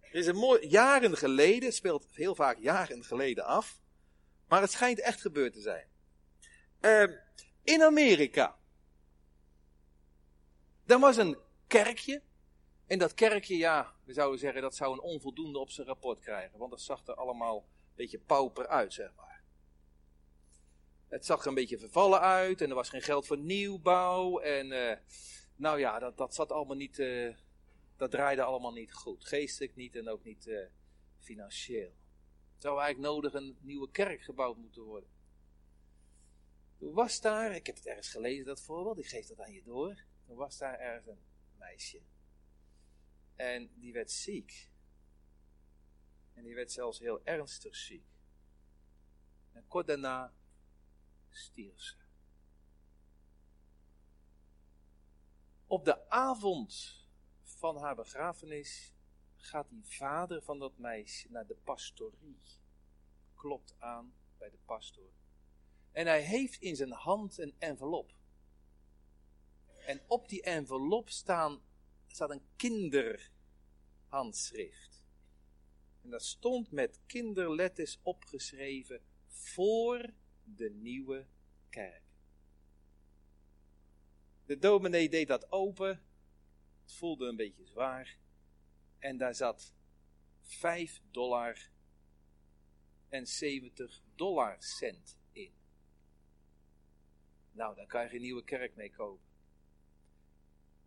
[0.00, 3.79] Er is een mooi, jaren geleden, speelt heel vaak jaren geleden af,
[4.50, 5.86] maar het schijnt echt gebeurd te zijn.
[6.80, 7.16] Uh,
[7.62, 8.56] in Amerika.
[10.86, 12.22] Er was een kerkje.
[12.86, 16.58] En dat kerkje, ja, we zouden zeggen dat zou een onvoldoende op zijn rapport krijgen.
[16.58, 19.42] Want dat zag er allemaal een beetje pauper uit, zeg maar.
[21.08, 24.38] Het zag er een beetje vervallen uit en er was geen geld voor nieuwbouw.
[24.38, 24.96] En uh,
[25.56, 27.34] nou ja, dat, dat zat allemaal niet, uh,
[27.96, 29.24] dat draaide allemaal niet goed.
[29.24, 30.66] Geestelijk niet en ook niet uh,
[31.18, 31.99] financieel.
[32.60, 35.10] Zou eigenlijk nodig een nieuwe kerk gebouwd moeten worden.
[36.78, 39.62] Toen was daar, ik heb het ergens gelezen dat voorbeeld, ik geef dat aan je
[39.62, 40.04] door.
[40.26, 41.22] Toen was daar ergens een
[41.58, 42.02] meisje.
[43.34, 44.70] En die werd ziek.
[46.32, 48.06] En die werd zelfs heel ernstig ziek.
[49.52, 50.34] En kort daarna
[51.28, 51.96] stierf ze.
[55.66, 56.98] Op de avond
[57.42, 58.94] van haar begrafenis
[59.40, 62.40] gaat die vader van dat meisje naar de pastorie.
[63.34, 65.10] Klopt aan bij de pastor.
[65.92, 68.12] En hij heeft in zijn hand een envelop.
[69.86, 71.62] En op die envelop staan,
[72.06, 75.04] staat een kinderhandschrift.
[76.02, 80.10] En dat stond met kinderletters opgeschreven voor
[80.44, 81.26] de nieuwe
[81.68, 82.02] kerk.
[84.46, 86.02] De dominee deed dat open.
[86.82, 88.18] Het voelde een beetje zwaar.
[89.00, 89.74] En daar zat
[90.40, 91.70] 5 dollar
[93.08, 95.52] en 70 dollar cent in.
[97.52, 99.28] Nou, dan kan je een nieuwe kerk mee kopen.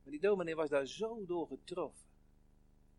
[0.03, 2.07] Maar die dominee was daar zo door getroffen.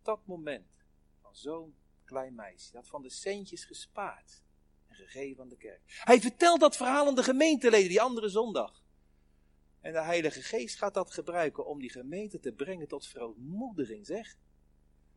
[0.02, 0.86] Dat moment
[1.20, 2.72] van zo'n klein meisje.
[2.72, 4.42] Dat van de centjes gespaard
[4.88, 5.80] en gegeven aan de kerk.
[5.86, 8.82] Hij vertelt dat verhaal aan de gemeenteleden die andere zondag.
[9.80, 14.36] En de Heilige Geest gaat dat gebruiken om die gemeente te brengen tot verootmoediging, zeg.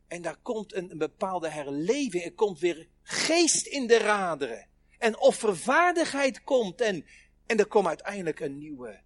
[0.08, 2.24] En daar komt een, bepaalde herleving.
[2.24, 4.68] Er komt weer geest in de raderen.
[4.98, 6.82] En offervaardigheid komt.
[6.82, 7.06] En,
[7.46, 9.02] en er komt uiteindelijk een nieuwe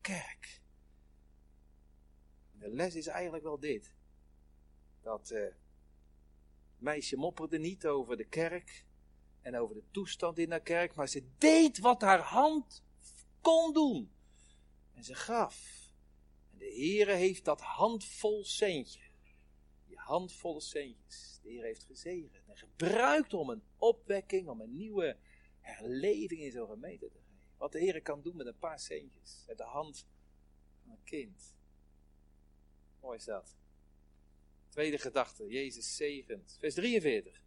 [0.00, 0.62] kerk.
[2.52, 3.94] De les is eigenlijk wel dit.
[5.02, 5.46] Dat uh,
[6.76, 8.84] meisje mopperde niet over de kerk
[9.40, 12.82] en over de toestand in de kerk, maar ze deed wat haar hand
[13.40, 14.12] kon doen.
[14.94, 15.86] En ze gaf.
[16.52, 19.07] En de Heere heeft dat handvol centje
[20.08, 21.38] handvolle centjes.
[21.42, 25.16] De Heer heeft gezegend en gebruikt om een opwekking, om een nieuwe
[25.60, 27.56] herleving in zo'n gemeente te geven.
[27.56, 30.06] Wat de Heer kan doen met een paar centjes, met de hand
[30.82, 31.56] van een kind.
[33.00, 33.56] Mooi is dat.
[34.68, 36.56] Tweede gedachte, Jezus zegent.
[36.60, 37.42] Vers 43.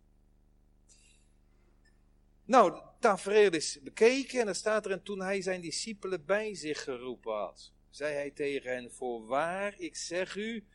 [2.45, 6.55] Nou, het tafereel is bekeken en dan staat er, en toen hij zijn discipelen bij
[6.55, 10.65] zich geroepen had, zei hij tegen hen, voorwaar, ik zeg u,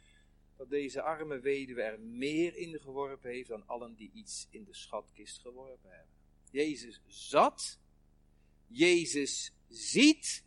[0.57, 4.75] dat deze arme weduwe er meer in geworpen heeft dan allen die iets in de
[4.75, 6.14] schatkist geworpen hebben.
[6.51, 7.79] Jezus zat,
[8.66, 10.45] Jezus ziet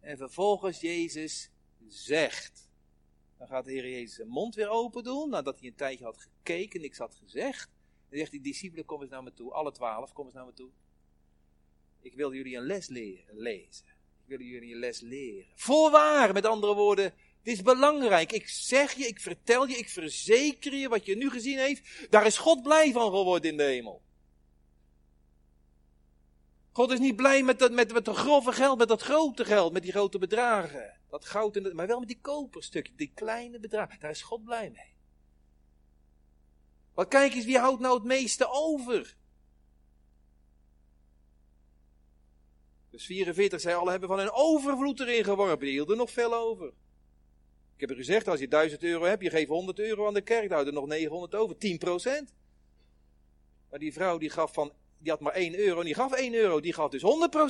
[0.00, 1.50] en vervolgens Jezus
[1.88, 2.68] zegt.
[3.38, 6.16] Dan gaat de Heer Jezus zijn mond weer open doen, nadat hij een tijdje had
[6.16, 7.70] gekeken, niks had gezegd.
[8.08, 10.52] Dan zegt die discipelen, kom eens naar me toe, alle twaalf, kom eens naar me
[10.52, 10.70] toe.
[12.00, 13.86] Ik wil jullie een les leren, lezen.
[14.22, 15.52] Ik wil jullie een les leren.
[15.54, 18.32] Voorwaar, met andere woorden, dit is belangrijk.
[18.32, 22.10] Ik zeg je, ik vertel je, ik verzeker je wat je nu gezien heeft.
[22.10, 24.02] Daar is God blij van geworden in de hemel.
[26.72, 29.72] God is niet blij met dat, met, met dat grove geld, met dat grote geld,
[29.72, 30.98] met die grote bedragen.
[31.08, 34.00] Dat goud, en maar wel met die koperstukjes, die kleine bedragen.
[34.00, 34.94] Daar is God blij mee.
[36.94, 39.16] Maar kijk eens, wie houdt nou het meeste over?
[42.90, 45.66] Dus 44 zei alle hebben van een overvloed erin geworpen.
[45.66, 46.72] Die hielden nog veel over.
[47.80, 50.20] Ik heb er gezegd, als je 1000 euro hebt, je geeft 100 euro aan de
[50.20, 52.34] kerk, dan er nog 900 over, 10%
[53.70, 56.60] Maar die vrouw die gaf van, die had maar 1 euro die gaf 1 euro,
[56.60, 57.02] die gaf dus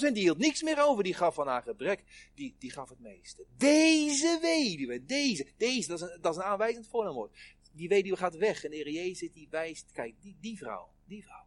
[0.09, 3.01] 100% die hield niks meer over, die gaf van haar gebrek, die, die gaf het
[3.01, 3.45] meeste.
[3.57, 7.38] Deze weduwe, deze, deze, dat is een, dat is een aanwijzend voornaamwoord.
[7.73, 11.23] Die weduwe gaat weg en de Heer Jezus die wijst, kijk, die, die vrouw, die
[11.23, 11.47] vrouw.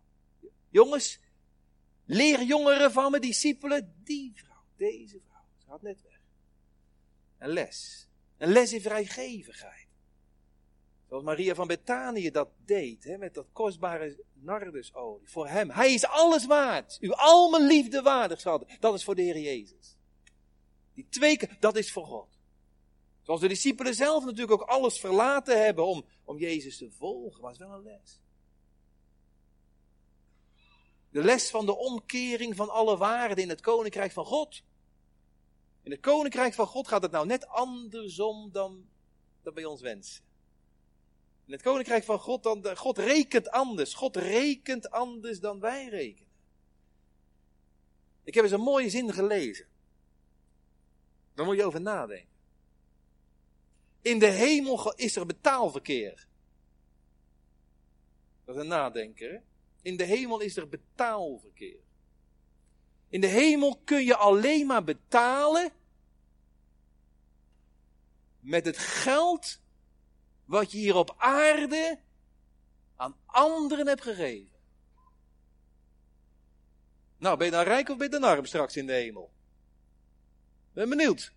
[0.69, 1.19] Jongens,
[2.05, 6.19] leer jongeren van me, discipelen, die vrouw, deze vrouw, ze gaat net weg.
[7.37, 8.07] Een les.
[8.37, 9.87] Een les in vrijgevigheid.
[11.07, 15.27] Zoals Maria van Betanië dat deed, hè, met dat kostbare nardusolie.
[15.29, 15.69] Voor hem.
[15.69, 16.97] Hij is alles waard.
[17.01, 18.65] U al mijn liefde waardig, schat.
[18.79, 19.97] Dat is voor de Heer Jezus.
[20.93, 22.39] Die twee keer, dat is voor God.
[23.21, 27.51] Zoals de discipelen zelf natuurlijk ook alles verlaten hebben om, om Jezus te volgen.
[27.51, 28.21] Is wel een les.
[31.09, 34.63] De les van de omkering van alle waarden in het koninkrijk van God.
[35.83, 38.89] In het koninkrijk van God gaat het nou net andersom dan,
[39.41, 40.23] dan bij ons wensen.
[41.45, 43.93] In het koninkrijk van God, dan, God rekent anders.
[43.93, 46.31] God rekent anders dan wij rekenen.
[48.23, 49.67] Ik heb eens een mooie zin gelezen.
[51.33, 52.31] Daar moet je over nadenken.
[54.01, 56.27] In de hemel is er betaalverkeer.
[58.45, 59.31] Dat is een nadenker.
[59.31, 59.39] Hè?
[59.81, 61.82] In de hemel is er betaalverkeer.
[63.13, 65.71] In de hemel kun je alleen maar betalen
[68.39, 69.59] met het geld
[70.45, 71.99] wat je hier op aarde
[72.95, 74.59] aan anderen hebt gegeven.
[77.17, 79.31] Nou, ben je dan rijk of ben je dan arm straks in de hemel?
[80.71, 81.33] Ben benieuwd.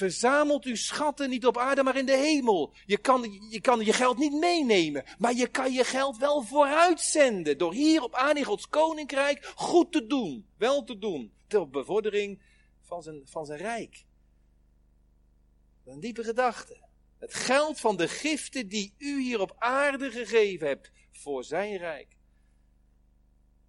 [0.00, 2.74] Verzamelt uw schatten niet op aarde, maar in de hemel.
[2.86, 7.58] Je kan, je kan je geld niet meenemen, maar je kan je geld wel vooruitzenden.
[7.58, 11.32] Door hier op aarde in Gods koninkrijk goed te doen, wel te doen.
[11.46, 12.42] Ter bevordering
[12.80, 14.04] van zijn, van zijn rijk.
[15.84, 16.88] Een diepe gedachte.
[17.18, 22.16] Het geld van de giften die u hier op aarde gegeven hebt voor zijn rijk.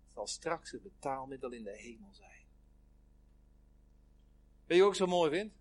[0.08, 2.46] Zal straks het betaalmiddel in de hemel zijn.
[4.65, 5.61] Weet je ook zo mooi vindt?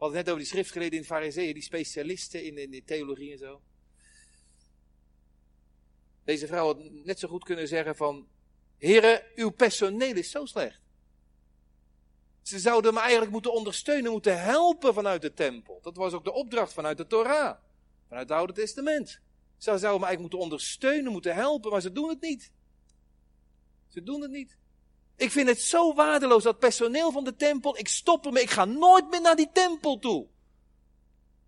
[0.00, 3.38] Hadden het net over die schriftgeleerden in Fariseeën, die specialisten in, in de theologie en
[3.38, 3.62] zo.
[6.24, 8.28] Deze vrouw had net zo goed kunnen zeggen van,
[8.76, 10.80] heren, uw personeel is zo slecht.
[12.42, 15.78] Ze zouden me eigenlijk moeten ondersteunen, moeten helpen vanuit de tempel.
[15.82, 17.58] Dat was ook de opdracht vanuit de Torah,
[18.08, 19.20] vanuit het Oude Testament.
[19.56, 22.52] Ze zouden me eigenlijk moeten ondersteunen, moeten helpen, maar ze doen het niet.
[23.88, 24.58] Ze doen het niet.
[25.20, 27.78] Ik vind het zo waardeloos, dat personeel van de tempel.
[27.78, 30.28] Ik stop ermee, ik ga nooit meer naar die tempel toe.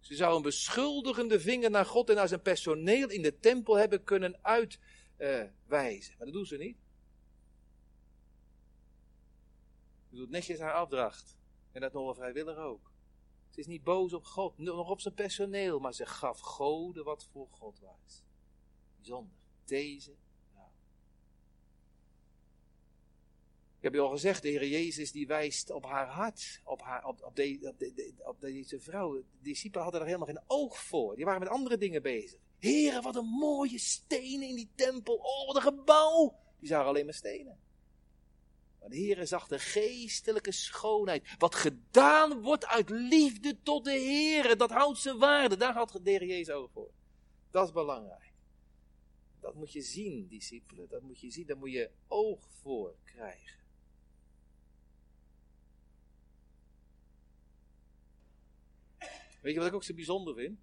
[0.01, 4.05] Ze zou een beschuldigende vinger naar God en naar zijn personeel in de tempel hebben
[4.05, 6.15] kunnen uitwijzen.
[6.17, 6.77] maar dat doen ze niet.
[10.11, 11.39] Ze doet netjes haar afdracht.
[11.73, 12.93] En dat nog wel vrijwillig ook.
[13.51, 17.29] Ze is niet boos op God, nog op zijn personeel, maar ze gaf goden wat
[17.33, 18.25] voor God was.
[18.97, 19.37] Bijzonder.
[19.65, 20.17] Deze
[23.83, 27.05] Ik heb je al gezegd, de Heer Jezus die wijst op haar hart, op, haar,
[27.05, 27.41] op, op,
[28.19, 29.13] op deze vrouw.
[29.13, 31.17] De discipelen hadden er helemaal geen oog voor.
[31.17, 32.41] Die waren met andere dingen bezig.
[32.59, 35.15] Heren, wat een mooie stenen in die tempel.
[35.15, 36.39] Oh, wat een gebouw.
[36.59, 37.59] Die zagen alleen maar stenen.
[38.81, 41.35] Maar de Heer zag de geestelijke schoonheid.
[41.39, 44.57] Wat gedaan wordt uit liefde tot de Heer.
[44.57, 45.57] Dat houdt zijn waarde.
[45.57, 46.91] Daar had de Heer Jezus oog voor.
[47.51, 48.33] Dat is belangrijk.
[49.41, 50.89] Dat moet je zien, discipelen.
[50.89, 51.47] Dat moet je zien.
[51.47, 53.62] Daar moet je oog voor krijgen.
[59.43, 60.59] Weet je wat ik ook zo bijzonder vind?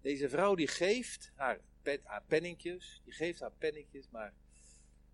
[0.00, 4.34] Deze vrouw die geeft haar, pen, haar penningjes, die geeft haar penningjes, maar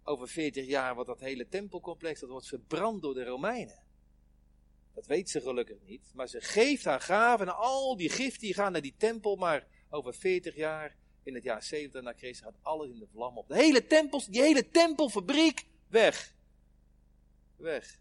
[0.02, 3.84] over 40 jaar wordt dat hele tempelcomplex, dat wordt verbrand door de Romeinen.
[4.94, 8.54] Dat weet ze gelukkig niet, maar ze geeft haar gaven en al die giften die
[8.54, 12.58] gaan naar die tempel, maar over 40 jaar, in het jaar 70 na Christus, gaat
[12.62, 13.48] alles in de vlam op.
[13.48, 16.34] De hele tempel, die hele tempelfabriek, weg.
[17.56, 18.00] Weg.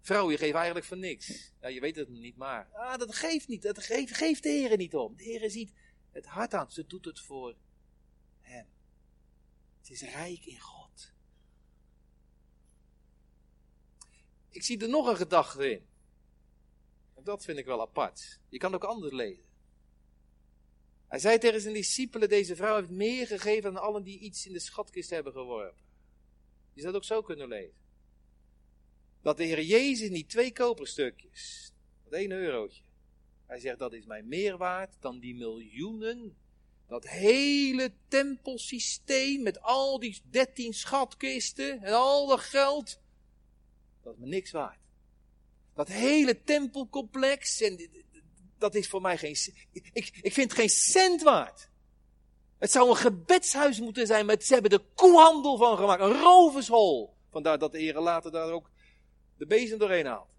[0.00, 1.52] Vrouw, je geeft eigenlijk voor niks.
[1.60, 2.68] Je weet het niet, maar.
[2.72, 3.62] Ah, dat geeft niet.
[3.62, 5.16] Dat geeft, geeft de Heer niet om.
[5.16, 5.72] De Heer ziet
[6.10, 6.70] het hart aan.
[6.70, 7.56] Ze doet het voor
[8.40, 8.66] Hem.
[9.78, 11.12] Het is rijk in God.
[14.48, 15.86] Ik zie er nog een gedachte in.
[17.14, 18.40] En dat vind ik wel apart.
[18.48, 19.46] Je kan ook anders lezen.
[21.06, 24.52] Hij zei tegen zijn discipelen: Deze vrouw heeft meer gegeven dan allen die iets in
[24.52, 25.86] de schatkist hebben geworpen.
[26.72, 27.87] Je zou het ook zo kunnen lezen
[29.28, 31.72] dat de Heer Jezus niet twee koperstukjes,
[32.04, 32.82] dat één eurotje.
[33.46, 36.36] Hij zegt dat is mij meer waard dan die miljoenen,
[36.86, 43.00] dat hele tempelsysteem met al die dertien schatkisten en al dat geld.
[44.02, 44.80] Dat is me niks waard.
[45.74, 47.90] Dat hele tempelcomplex, en
[48.58, 49.36] dat is voor mij geen,
[49.72, 51.70] ik, ik vind geen cent waard.
[52.58, 57.16] Het zou een gebedshuis moeten zijn, maar ze hebben er koehandel van gemaakt, een rovershol.
[57.30, 58.70] Vandaar dat de Heer later daar ook
[59.38, 60.36] de bezem doorheen haalt.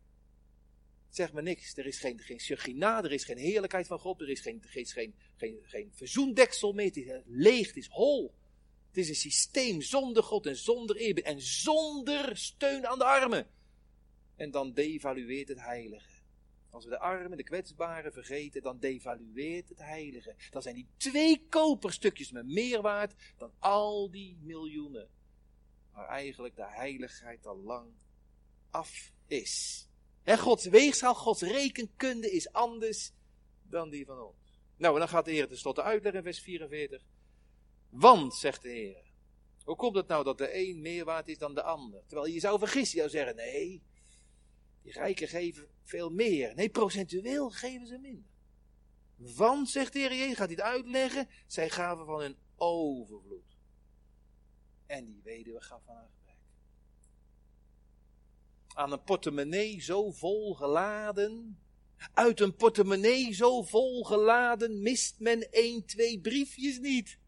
[1.10, 1.78] Zeg maar niks.
[1.78, 5.16] Er is geen, geen er is geen heerlijkheid van God, er is geen, geen, geen,
[5.36, 6.86] geen, geen verzoendeksel meer.
[6.86, 8.34] Het is leeg, het is hol.
[8.88, 13.48] Het is een systeem zonder God en zonder eerbied en zonder steun aan de armen.
[14.36, 16.18] En dan devalueert het heilige.
[16.70, 20.36] Als we de armen, de kwetsbaren vergeten, dan devalueert het heilige.
[20.50, 25.10] Dan zijn die twee koperstukjes met meer waard dan al die miljoenen.
[25.92, 27.92] Waar eigenlijk de heiligheid al lang
[28.72, 29.88] af is.
[30.26, 33.12] Gods weegschaal, Gods rekenkunde is anders
[33.64, 34.62] dan die van ons.
[34.78, 37.04] Nou, en dan gaat de Heer tenslotte uitleggen in vers 44.
[37.90, 39.04] Want, zegt de Heer,
[39.64, 42.04] hoe komt het nou dat de een meer waard is dan de ander?
[42.08, 43.84] Terwijl je zou vergissen, je zou zeggen, nee,
[44.82, 46.56] die rijken geven veel meer.
[46.56, 48.30] Nee, procentueel geven ze minder.
[49.16, 53.58] Want, zegt de Heer Jezus, gaat het uitleggen, zij gaven van hun overvloed.
[54.86, 56.10] En die weduwe gaf van haar.
[58.74, 61.60] Aan een portemonnee zo vol geladen,
[62.14, 67.20] uit een portemonnee zo vol geladen, mist men één, twee briefjes niet.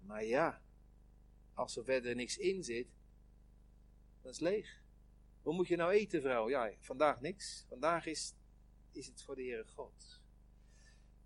[0.00, 0.62] Maar ja,
[1.54, 2.88] als er verder niks in zit,
[4.22, 4.84] dan is leeg.
[5.42, 6.48] Hoe moet je nou eten, vrouw?
[6.48, 7.64] Ja, vandaag niks.
[7.68, 8.34] Vandaag is,
[8.92, 10.20] is het voor de Heere God.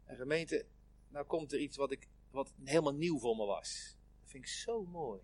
[0.04, 0.66] En gemeente,
[1.08, 3.96] nou komt er iets wat, ik, wat helemaal nieuw voor me was.
[4.20, 5.20] Dat vind ik zo mooi.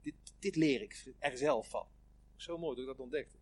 [0.00, 1.86] Dit, dit leer ik er zelf van.
[2.36, 3.36] Zo mooi dat ik dat ontdekte.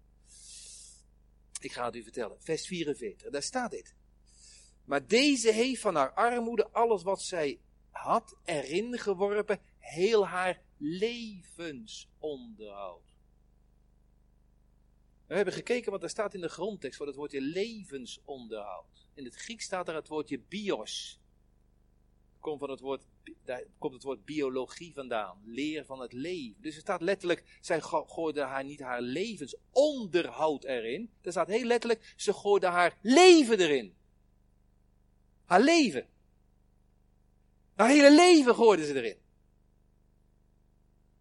[1.60, 2.42] Ik ga het u vertellen.
[2.42, 3.94] Vers 44, daar staat dit.
[4.84, 13.12] Maar deze heeft van haar armoede alles wat zij had erin geworpen, heel haar levensonderhoud.
[15.26, 19.08] We hebben gekeken wat er staat in de grondtekst voor het woordje levensonderhoud.
[19.14, 21.20] In het Grieks staat er het woordje bios.
[22.38, 23.06] Komt van het woord,
[23.44, 25.38] daar komt het woord biologie vandaan.
[25.44, 26.62] Leer van het leven.
[26.62, 31.10] Dus er staat letterlijk, zij gooide haar niet haar levensonderhoud erin.
[31.22, 33.94] Er staat heel letterlijk, ze gooide haar leven erin.
[35.44, 36.08] Haar leven.
[37.74, 39.16] Haar hele leven gooiden ze erin.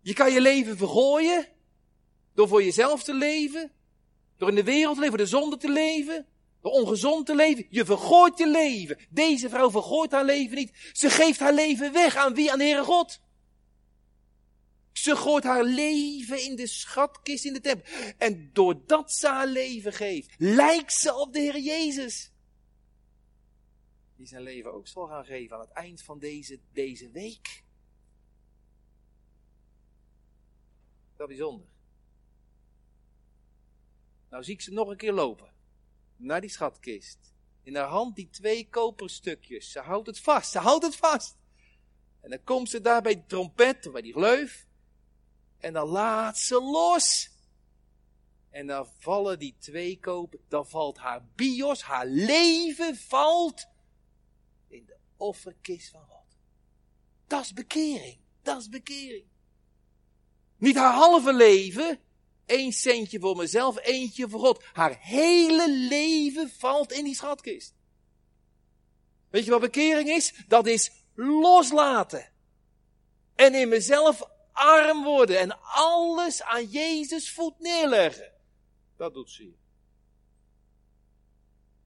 [0.01, 1.47] Je kan je leven vergooien
[2.33, 3.71] door voor jezelf te leven,
[4.37, 6.27] door in de wereld te leven, door de zonde te leven,
[6.63, 7.65] door ongezond te leven.
[7.69, 8.97] Je vergooit je leven.
[9.09, 10.89] Deze vrouw vergooit haar leven niet.
[10.93, 12.51] Ze geeft haar leven weg aan wie?
[12.51, 13.21] Aan de Heere God.
[14.91, 17.91] Ze gooit haar leven in de schatkist in de tempel.
[18.17, 22.31] En doordat ze haar leven geeft, lijkt ze op de Heer Jezus.
[24.15, 27.63] Die zijn leven ook zal gaan geven aan het eind van deze, deze week.
[31.15, 31.67] Dat is bijzonder.
[34.29, 35.52] Nou zie ik ze nog een keer lopen.
[36.23, 37.33] Naar die schatkist.
[37.63, 39.71] In haar hand die twee koperstukjes.
[39.71, 40.51] Ze houdt het vast.
[40.51, 41.37] Ze houdt het vast.
[42.21, 44.67] En dan komt ze daar bij de trompet, bij die gleuf.
[45.57, 47.31] En dan laat ze los.
[48.49, 50.39] En dan vallen die twee kopen.
[50.47, 53.67] Dan valt haar bios, haar leven valt
[54.67, 56.37] in de offerkist van God.
[57.27, 58.17] Dat is bekering.
[58.41, 59.25] Dat is bekering.
[60.57, 61.99] Niet haar halve leven,
[62.45, 64.63] Eén centje voor mezelf, eentje voor God.
[64.73, 67.73] Haar hele leven valt in die schatkist.
[69.29, 70.33] Weet je wat bekering is?
[70.47, 72.31] Dat is loslaten.
[73.35, 78.31] En in mezelf arm worden en alles aan Jezus voet neerleggen.
[78.97, 79.53] Dat doet ze.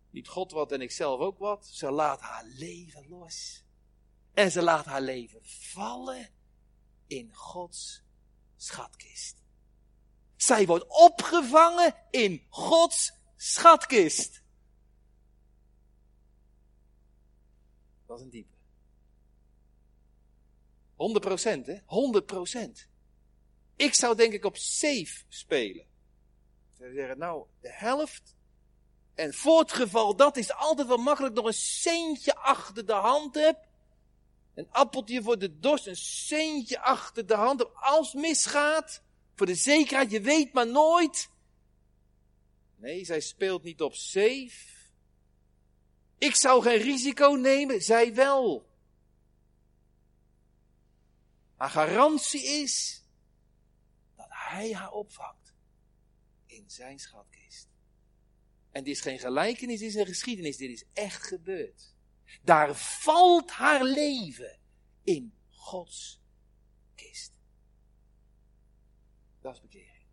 [0.09, 1.67] Niet God wat en ik zelf ook wat.
[1.67, 3.63] Ze laat haar leven los.
[4.33, 6.29] En ze laat haar leven vallen
[7.07, 8.03] in Gods
[8.55, 9.46] schatkist.
[10.38, 14.41] Zij wordt opgevangen in Gods schatkist.
[18.05, 18.55] Dat is een diepe.
[20.95, 21.77] 100 procent, hè?
[21.85, 22.88] 100 procent.
[23.75, 25.85] Ik zou denk ik op safe spelen.
[26.77, 28.35] Ze zeggen, nou, de helft.
[29.15, 33.35] En voor het geval dat is altijd wel makkelijk nog een centje achter de hand
[33.35, 33.65] heb.
[34.53, 37.75] Een appeltje voor de dorst, een centje achter de hand.
[37.75, 39.03] Als misgaat,
[39.38, 41.29] voor de zekerheid, je weet maar nooit.
[42.75, 44.75] Nee, zij speelt niet op safe.
[46.17, 48.69] Ik zou geen risico nemen, zij wel.
[51.55, 53.03] Haar garantie is
[54.15, 55.55] dat hij haar opvangt
[56.45, 57.67] in zijn schatkist.
[58.71, 61.95] En dit is geen gelijkenis, dit is een geschiedenis, dit is echt gebeurd.
[62.41, 64.59] Daar valt haar leven
[65.03, 66.21] in Gods
[69.47, 70.05] Dat is.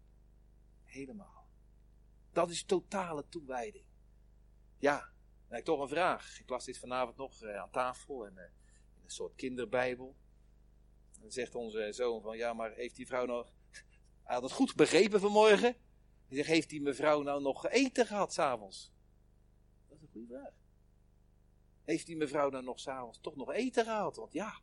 [0.83, 1.49] Helemaal.
[2.33, 3.85] Dat is totale toewijding.
[4.79, 5.13] Ja,
[5.49, 6.41] heb ik toch een vraag.
[6.41, 8.45] Ik las dit vanavond nog eh, aan tafel en, eh,
[8.97, 10.17] in een soort kinderbijbel.
[11.15, 13.53] En dan zegt onze zoon van, ja, maar heeft die vrouw nog...
[14.25, 15.77] Hij had het goed begrepen vanmorgen.
[16.27, 18.93] Hij zegt, heeft die mevrouw nou nog eten gehad s'avonds?
[19.89, 20.55] Dat is een goede vraag.
[21.85, 24.17] Heeft die mevrouw dan nog s'avonds toch nog eten gehad?
[24.17, 24.61] Want ja,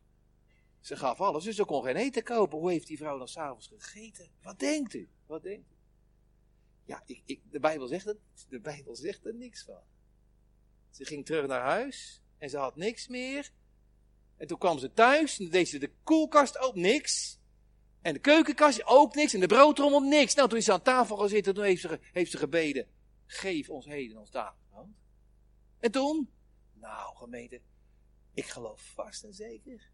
[0.81, 2.57] ze gaf alles, dus ze kon geen eten kopen.
[2.57, 4.27] Hoe heeft die vrouw dan s'avonds gegeten?
[4.41, 5.09] Wat denkt u?
[5.25, 5.75] Wat denkt u?
[6.85, 8.17] Ja, ik, ik, Bijbel zegt het,
[8.49, 9.83] de Bijbel zegt er niks van.
[10.89, 13.51] Ze ging terug naar huis en ze had niks meer.
[14.37, 17.39] En toen kwam ze thuis en deed ze de koelkast ook niks.
[18.01, 19.33] En de keukenkastje ook niks.
[19.33, 20.33] En de broodtrommel niks.
[20.35, 21.53] Nou, toen is ze aan tafel gaan zitten.
[21.53, 22.87] Toen heeft ze, heeft ze gebeden.
[23.25, 24.89] Geef ons heden ons dagelijks
[25.79, 26.29] En toen?
[26.73, 27.61] Nou, gemeente.
[28.33, 29.90] Ik geloof vast en zeker.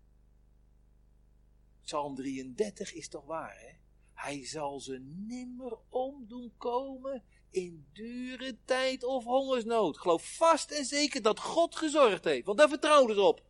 [1.87, 3.69] Psalm 33 is toch waar, hè?
[4.13, 9.97] Hij zal ze nimmer omdoen komen in dure tijd of hongersnood.
[9.97, 13.43] Geloof vast en zeker dat God gezorgd heeft, want daar vertrouwden ze op.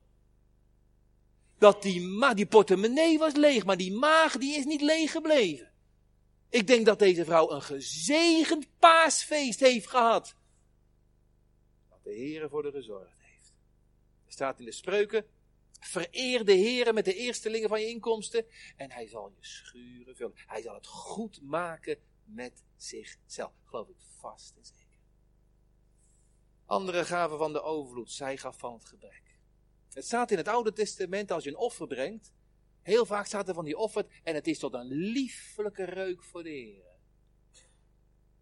[1.58, 5.72] Dat die, die portemonnee was leeg, maar die maag die is niet leeg gebleven.
[6.50, 10.36] Ik denk dat deze vrouw een gezegend paasfeest heeft gehad.
[11.90, 13.54] Dat de Heer voor de gezorgd heeft.
[14.26, 15.26] Er staat in de spreuken,
[15.80, 20.34] vereer de Heer met de eerstelingen van je inkomsten en hij zal je schuren vullen.
[20.36, 23.54] Hij zal het goed maken met zichzelf.
[23.64, 24.86] Geloof ik vast en zeker.
[26.66, 29.40] Andere gaven van de overvloed, zij gaf van het gebrek.
[29.94, 32.34] Het staat in het Oude Testament als je een offer brengt.
[32.82, 36.44] Heel vaak staat er van die offer en het is tot een lieflijke reuk voor
[36.44, 36.86] de Heer.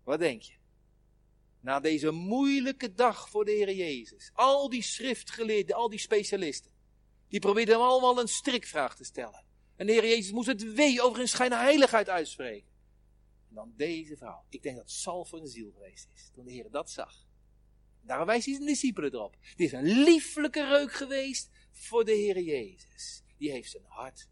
[0.03, 0.53] Wat denk je?
[1.59, 4.31] Na deze moeilijke dag voor de Heer Jezus.
[4.33, 6.71] Al die schriftgeleerden, al die specialisten.
[7.36, 9.43] Die probeerden hem allemaal een strikvraag te stellen.
[9.75, 12.69] En de Heer Jezus moest het wee over een schijne heiligheid uitspreken.
[13.49, 14.43] En dan deze vrouw.
[14.49, 16.29] Ik denk dat zal voor een ziel geweest is.
[16.33, 17.27] Toen de Heer dat zag.
[18.01, 19.36] Daar wijst hij zijn discipelen erop.
[19.55, 23.23] Dit is een lieflijke reuk geweest voor de Heer Jezus.
[23.38, 24.27] Die heeft zijn hart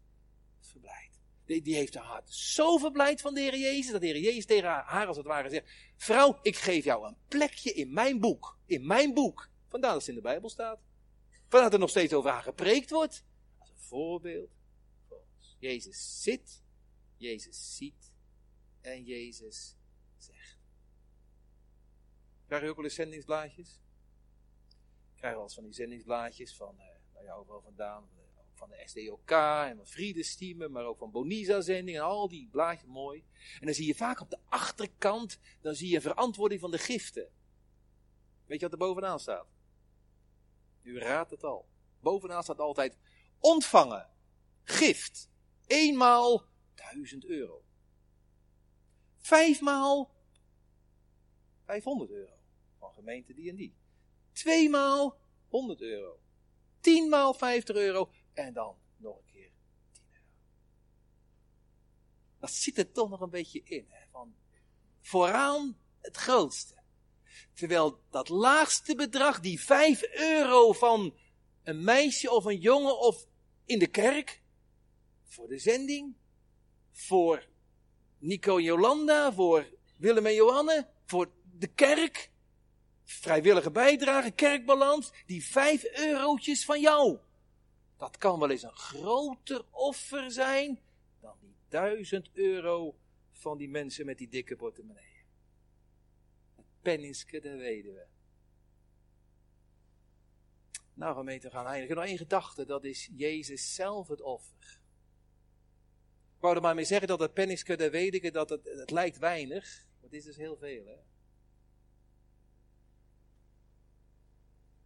[0.60, 1.20] verblijd.
[1.46, 4.46] Die, die heeft haar hart zo verblijd van de Heer Jezus, dat de Heer Jezus
[4.46, 8.58] tegen haar, als het ware zegt, vrouw, ik geef jou een plekje in mijn boek.
[8.66, 9.50] In mijn boek.
[9.68, 10.78] Vandaar dat het in de Bijbel staat.
[11.54, 13.24] Vandaar dat er nog steeds over haar gepreekt wordt.
[13.58, 14.50] Als een voorbeeld
[15.58, 16.62] Jezus zit,
[17.16, 18.12] Jezus ziet
[18.80, 19.76] en Jezus
[22.46, 23.80] Krijg je ook wel eens zendingsblaadjes?
[25.12, 28.08] Ik krijg wel eens van die zendingsblaadjes van, uh, nou ja, overal vandaan,
[28.54, 33.24] van de SDOK en van Friedestiemen, maar ook van Bonisa-zending en al die blaadjes, mooi.
[33.60, 37.28] En dan zie je vaak op de achterkant, dan zie je verantwoording van de giften.
[38.46, 39.53] Weet je wat er bovenaan staat?
[40.84, 41.68] U raadt het al.
[42.00, 42.98] Bovenaan staat altijd
[43.38, 44.10] ontvangen,
[44.62, 45.30] gift,
[45.66, 47.64] eenmaal duizend euro.
[49.18, 50.14] Vijfmaal
[51.64, 52.34] 500 euro
[52.94, 53.76] gemeente die en die.
[54.32, 55.18] Tweemaal
[55.48, 56.20] 100 euro.
[56.80, 58.10] Tienmaal 50 euro.
[58.32, 59.52] En dan nog een keer
[59.92, 60.26] 10 euro.
[62.38, 63.86] Dat zit er toch nog een beetje in.
[63.88, 64.06] Hè?
[64.10, 64.34] Van
[65.00, 66.82] vooraan het grootste.
[67.54, 71.14] Terwijl dat laagste bedrag, die 5 euro van
[71.62, 73.26] een meisje of een jongen of
[73.64, 74.42] in de kerk,
[75.24, 76.14] voor de zending,
[76.90, 77.46] voor
[78.18, 79.66] Nico en Jolanda, voor
[79.96, 82.30] Willem en Johanne, voor de kerk,
[83.04, 87.18] vrijwillige bijdrage, kerkbalans, die vijf eurotjes van jou.
[87.96, 90.80] Dat kan wel eens een groter offer zijn
[91.20, 92.94] dan die duizend euro
[93.32, 95.13] van die mensen met die dikke portemonnee.
[96.84, 98.06] Het penningske der weduwe.
[100.94, 101.96] Nou gemeente, gaan eindigen.
[101.96, 104.80] Nog één gedachte, dat is Jezus zelf het offer.
[106.34, 109.18] Ik wou er maar mee zeggen dat het penningske der weduwe, dat het, het lijkt
[109.18, 110.96] weinig, maar het is dus heel veel hè.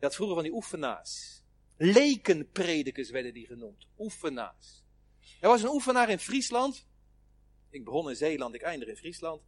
[0.01, 1.43] Had vroeger van die oefenaars.
[1.77, 3.87] Lekenpredikers werden die genoemd.
[3.99, 4.85] Oefenaars.
[5.41, 6.87] Er was een oefenaar in Friesland.
[7.71, 9.43] Ik begon in Zeeland, ik eindig in Friesland.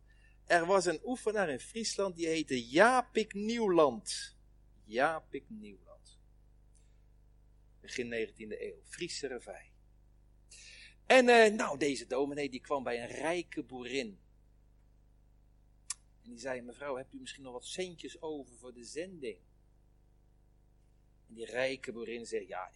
[0.51, 4.37] Er was een oefenaar in Friesland die heette Japik Nieuwland.
[4.85, 6.19] Japik Nieuwland.
[7.81, 8.83] Begin 19e eeuw.
[8.83, 9.73] Friese revij.
[11.07, 14.19] En uh, nou, deze dominee die kwam bij een rijke boerin.
[16.23, 19.39] En die zei, mevrouw, hebt u misschien nog wat centjes over voor de zending?
[21.29, 22.71] En die rijke boerin zegt, ja,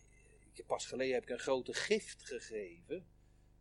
[0.67, 3.07] pas geleden heb ik een grote gift gegeven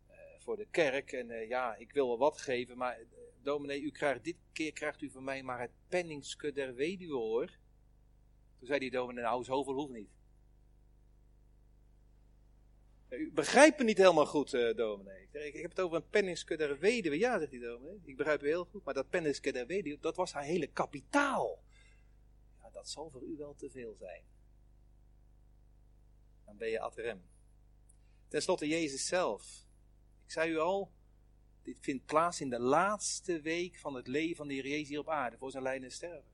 [0.10, 1.12] uh, voor de kerk.
[1.12, 3.00] En uh, ja, ik wil wel wat geven, maar
[3.44, 7.46] dominee, u krijgt, dit keer krijgt u van mij maar het penningske der weduwe hoor.
[8.58, 10.10] Toen zei die dominee, nou zoveel hoeft niet.
[13.10, 15.28] U begrijpt me niet helemaal goed, dominee.
[15.32, 17.18] Ik, ik, heb het over een penningske der weduwe.
[17.18, 18.02] Ja, zegt die dominee.
[18.06, 18.84] Ik begrijp u heel goed.
[18.84, 21.64] Maar dat penningske der weduwe, dat was haar hele kapitaal.
[22.62, 24.24] Ja, dat zal voor u wel te veel zijn
[26.54, 27.24] dan ben je ad rem.
[28.28, 29.66] Ten slotte Jezus zelf.
[30.26, 30.92] Ik zei u al,
[31.64, 35.00] dit vindt plaats in de laatste week van het leven van de Heer Jezus hier
[35.00, 36.32] op aarde, voor zijn lijden en sterven.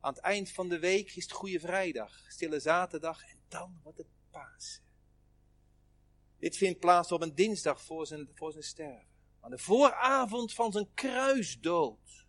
[0.00, 3.98] Aan het eind van de week is het Goede Vrijdag, Stille Zaterdag en dan wordt
[3.98, 4.82] het Pasen.
[6.38, 9.06] Dit vindt plaats op een dinsdag voor zijn, voor zijn sterven.
[9.40, 12.26] Aan de vooravond van zijn kruisdood.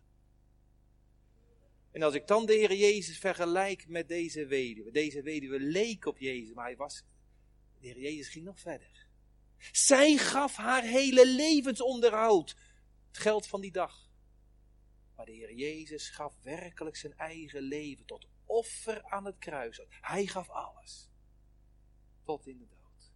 [1.90, 4.90] En als ik dan de Heer Jezus vergelijk met deze weduwe.
[4.90, 7.04] Deze weduwe leek op Jezus, maar hij was.
[7.80, 9.05] De Heer Jezus ging nog verder.
[9.72, 12.56] Zij gaf haar hele levensonderhoud.
[13.06, 14.10] Het geld van die dag.
[15.16, 19.80] Maar de Heer Jezus gaf werkelijk zijn eigen leven tot offer aan het kruis.
[19.88, 21.10] Hij gaf alles.
[22.24, 23.12] Tot in de dood.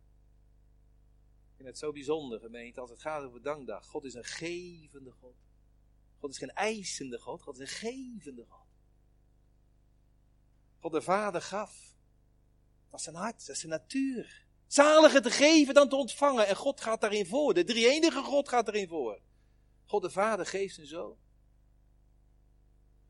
[1.51, 3.87] Ik vind het zo bijzonder, gemeente, als het gaat over dankdag.
[3.87, 5.37] God is een gevende God.
[6.19, 8.67] God is geen eisende God, God is een gevende God.
[10.79, 11.95] God de Vader gaf.
[12.91, 14.47] Dat is zijn hart, dat is zijn natuur.
[14.71, 16.47] Zaliger te geven dan te ontvangen.
[16.47, 17.55] En God gaat daarin voor.
[17.55, 19.21] De drie enige God gaat erin voor.
[19.85, 21.17] God de Vader geeft zijn zoon.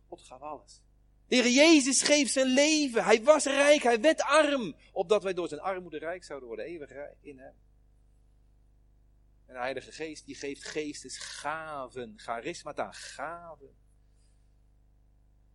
[0.09, 0.83] God gaf alles.
[1.29, 3.05] De Heer Jezus geeft zijn leven.
[3.05, 4.77] Hij was rijk, hij werd arm.
[4.93, 6.67] Opdat wij door zijn armoede rijk zouden worden.
[6.67, 6.91] Eeuwig
[7.21, 7.55] in hem.
[9.47, 12.13] En de Heilige Geest die geeft geestesgaven.
[12.17, 13.77] Charismata, gaven.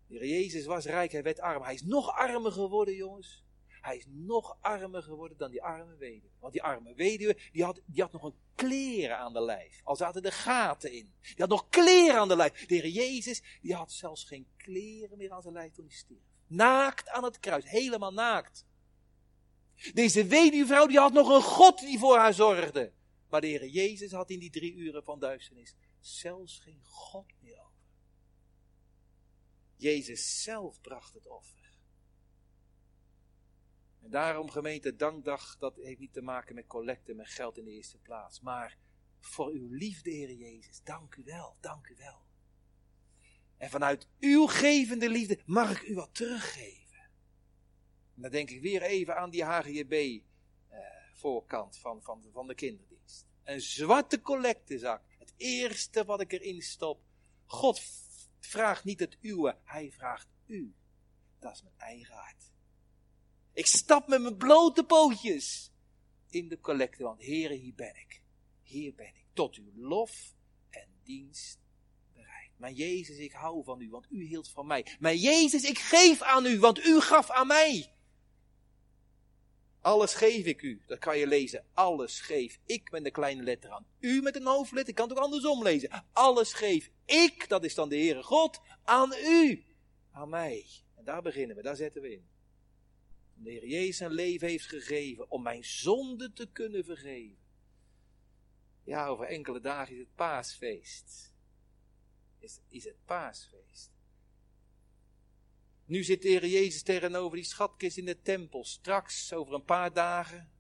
[0.08, 1.64] De Heer Jezus was rijk, hij werd arm.
[1.64, 3.45] Hij is nog armer geworden, jongens.
[3.86, 6.34] Hij is nog armer geworden dan die arme weduwe.
[6.40, 9.82] Want die arme weduwe, die had, die had nog een kleren aan de lijf.
[9.84, 11.14] Al zaten er gaten in.
[11.22, 12.66] Die had nog kleren aan de lijf.
[12.66, 16.20] De Heer Jezus, die had zelfs geen kleren meer aan zijn lijf toen hij stierf.
[16.48, 18.66] Naakt aan het kruis, helemaal naakt.
[19.94, 22.94] Deze weduwvrouw, die had nog een God die voor haar zorgde.
[23.30, 27.60] Maar de Heer Jezus had in die drie uren van duisternis zelfs geen God meer
[27.60, 27.86] over.
[29.76, 31.65] Jezus zelf bracht het offer.
[34.06, 37.72] En daarom gemeente dankdag, dat heeft niet te maken met collecte, met geld in de
[37.72, 38.42] eerste plaats.
[38.42, 38.78] Maar
[39.20, 42.26] voor uw liefde, Heer Jezus, dank u wel, dank u wel.
[43.58, 47.10] En vanuit uw gevende liefde mag ik u wat teruggeven.
[48.16, 50.22] En dan denk ik weer even aan die HGB
[50.68, 50.80] eh,
[51.12, 53.26] van, van, van de kinderdienst.
[53.44, 55.02] Een zwarte collectezak.
[55.18, 57.02] Het eerste wat ik erin stop.
[57.46, 57.82] God
[58.40, 60.76] vraagt niet het uwe, hij vraagt u.
[61.40, 62.54] Dat is mijn eigen hart.
[63.56, 65.72] Ik stap met mijn blote pootjes
[66.30, 68.22] in de collecte, want Heere, hier ben ik.
[68.62, 70.34] Hier ben ik, tot uw lof
[70.70, 71.60] en dienst
[72.14, 72.52] bereid.
[72.58, 74.86] Maar Jezus, ik hou van u, want u hield van mij.
[75.00, 77.92] Maar Jezus, ik geef aan u, want u gaf aan mij.
[79.82, 80.82] Alles geef ik u.
[80.86, 81.66] Dat kan je lezen.
[81.74, 83.86] Alles geef ik met een kleine letter aan.
[84.00, 84.90] U met een hoofdletter.
[84.90, 86.06] Ik kan het ook andersom lezen.
[86.14, 89.66] Alles geef ik, dat is dan de Heere God, aan u.
[90.12, 90.66] Aan mij.
[90.96, 92.34] En daar beginnen we, daar zetten we in
[93.44, 97.38] de Heer Jezus zijn leven heeft gegeven om mijn zonde te kunnen vergeven.
[98.84, 101.34] Ja, over enkele dagen is het paasfeest.
[102.40, 103.92] Is, is het paasfeest.
[105.86, 108.64] Nu zit de Heer Jezus tegenover die schatkist in de tempel.
[108.64, 110.52] Straks, over een paar dagen,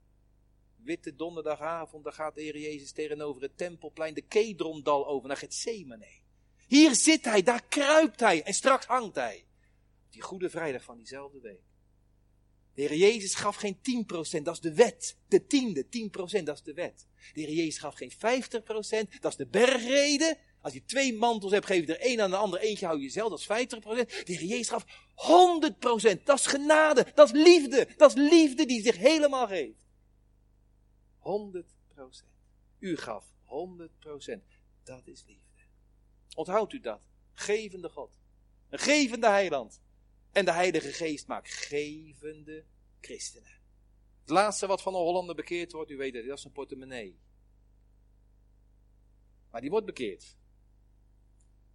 [0.76, 6.23] witte donderdagavond, dan gaat de Heer Jezus tegenover het tempelplein de Kedrondal over naar Gethsemane.
[6.67, 9.45] Hier zit hij, daar kruipt hij en straks hangt hij.
[10.09, 11.74] Die goede vrijdag van diezelfde week.
[12.76, 15.17] De Heer Jezus gaf geen 10%, dat is de wet.
[15.28, 17.07] De tiende, 10%, dat is de wet.
[17.34, 18.15] De Heer Jezus gaf geen 50%,
[19.19, 20.38] dat is de bergrede.
[20.61, 23.09] Als je twee mantels hebt, geef je er één aan de ander, eentje hou je
[23.09, 23.80] zelf, dat is 50%.
[24.23, 24.86] De Heer Jezus gaf
[26.15, 27.88] 100%, dat is genade, dat is liefde.
[27.97, 29.80] Dat is liefde die zich helemaal geeft.
[31.19, 31.23] 100%.
[32.80, 34.41] U gaf 100%,
[34.84, 35.63] dat is liefde.
[36.36, 37.01] Onthoudt u dat?
[37.34, 38.19] Gevende God.
[38.69, 39.82] Een gevende heiland.
[40.36, 42.63] En de Heilige Geest maakt gevende
[43.01, 43.59] christenen.
[44.21, 47.19] Het laatste wat van de Hollander bekeerd wordt, u weet het, dat is een portemonnee.
[49.51, 50.36] Maar die wordt bekeerd.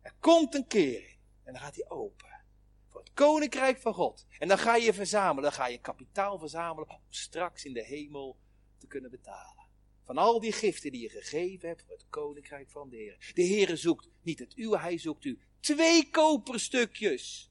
[0.01, 2.43] Er komt een kering en dan gaat hij open.
[2.89, 4.27] Voor het koninkrijk van God.
[4.39, 8.39] En dan ga je verzamelen, dan ga je kapitaal verzamelen om straks in de hemel
[8.79, 9.67] te kunnen betalen.
[10.05, 13.33] Van al die giften die je gegeven hebt voor het koninkrijk van de Heer.
[13.35, 17.50] De Heer zoekt niet het uwe, hij zoekt u twee koperstukjes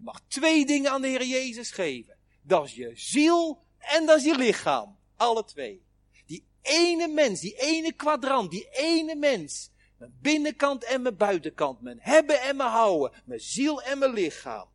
[0.00, 2.16] mag twee dingen aan de Heer Jezus geven.
[2.42, 4.98] Dat is je ziel en dat is je lichaam.
[5.16, 5.84] Alle twee.
[6.26, 9.70] Die ene mens, die ene kwadrant, die ene mens.
[9.96, 11.80] Mijn binnenkant en mijn buitenkant.
[11.80, 13.22] Mijn hebben en mijn houden.
[13.24, 14.68] Mijn ziel en mijn lichaam.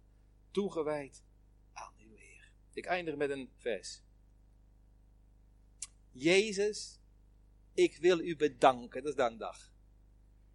[0.51, 1.23] Toegewijd
[1.73, 2.51] aan uw Heer.
[2.73, 4.03] Ik eindig met een vers.
[6.11, 6.99] Jezus,
[7.73, 9.01] ik wil u bedanken.
[9.01, 9.73] Dat is dankdag.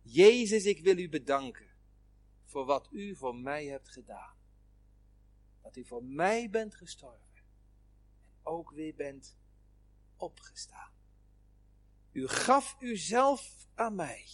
[0.03, 1.69] Jezus, ik wil u bedanken
[2.45, 4.40] voor wat u voor mij hebt gedaan
[5.71, 7.45] dat u voor mij bent gestorven en
[8.43, 9.37] ook weer bent
[10.17, 10.93] opgestaan.
[12.13, 14.29] U gaf uzelf aan mij.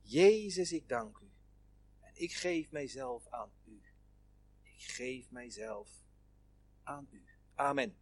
[0.00, 1.30] Jezus, ik dank u.
[2.00, 3.82] En ik geef mijzelf aan u.
[4.62, 6.04] Ik geef mijzelf
[6.82, 7.24] aan u.
[7.54, 7.96] Amen.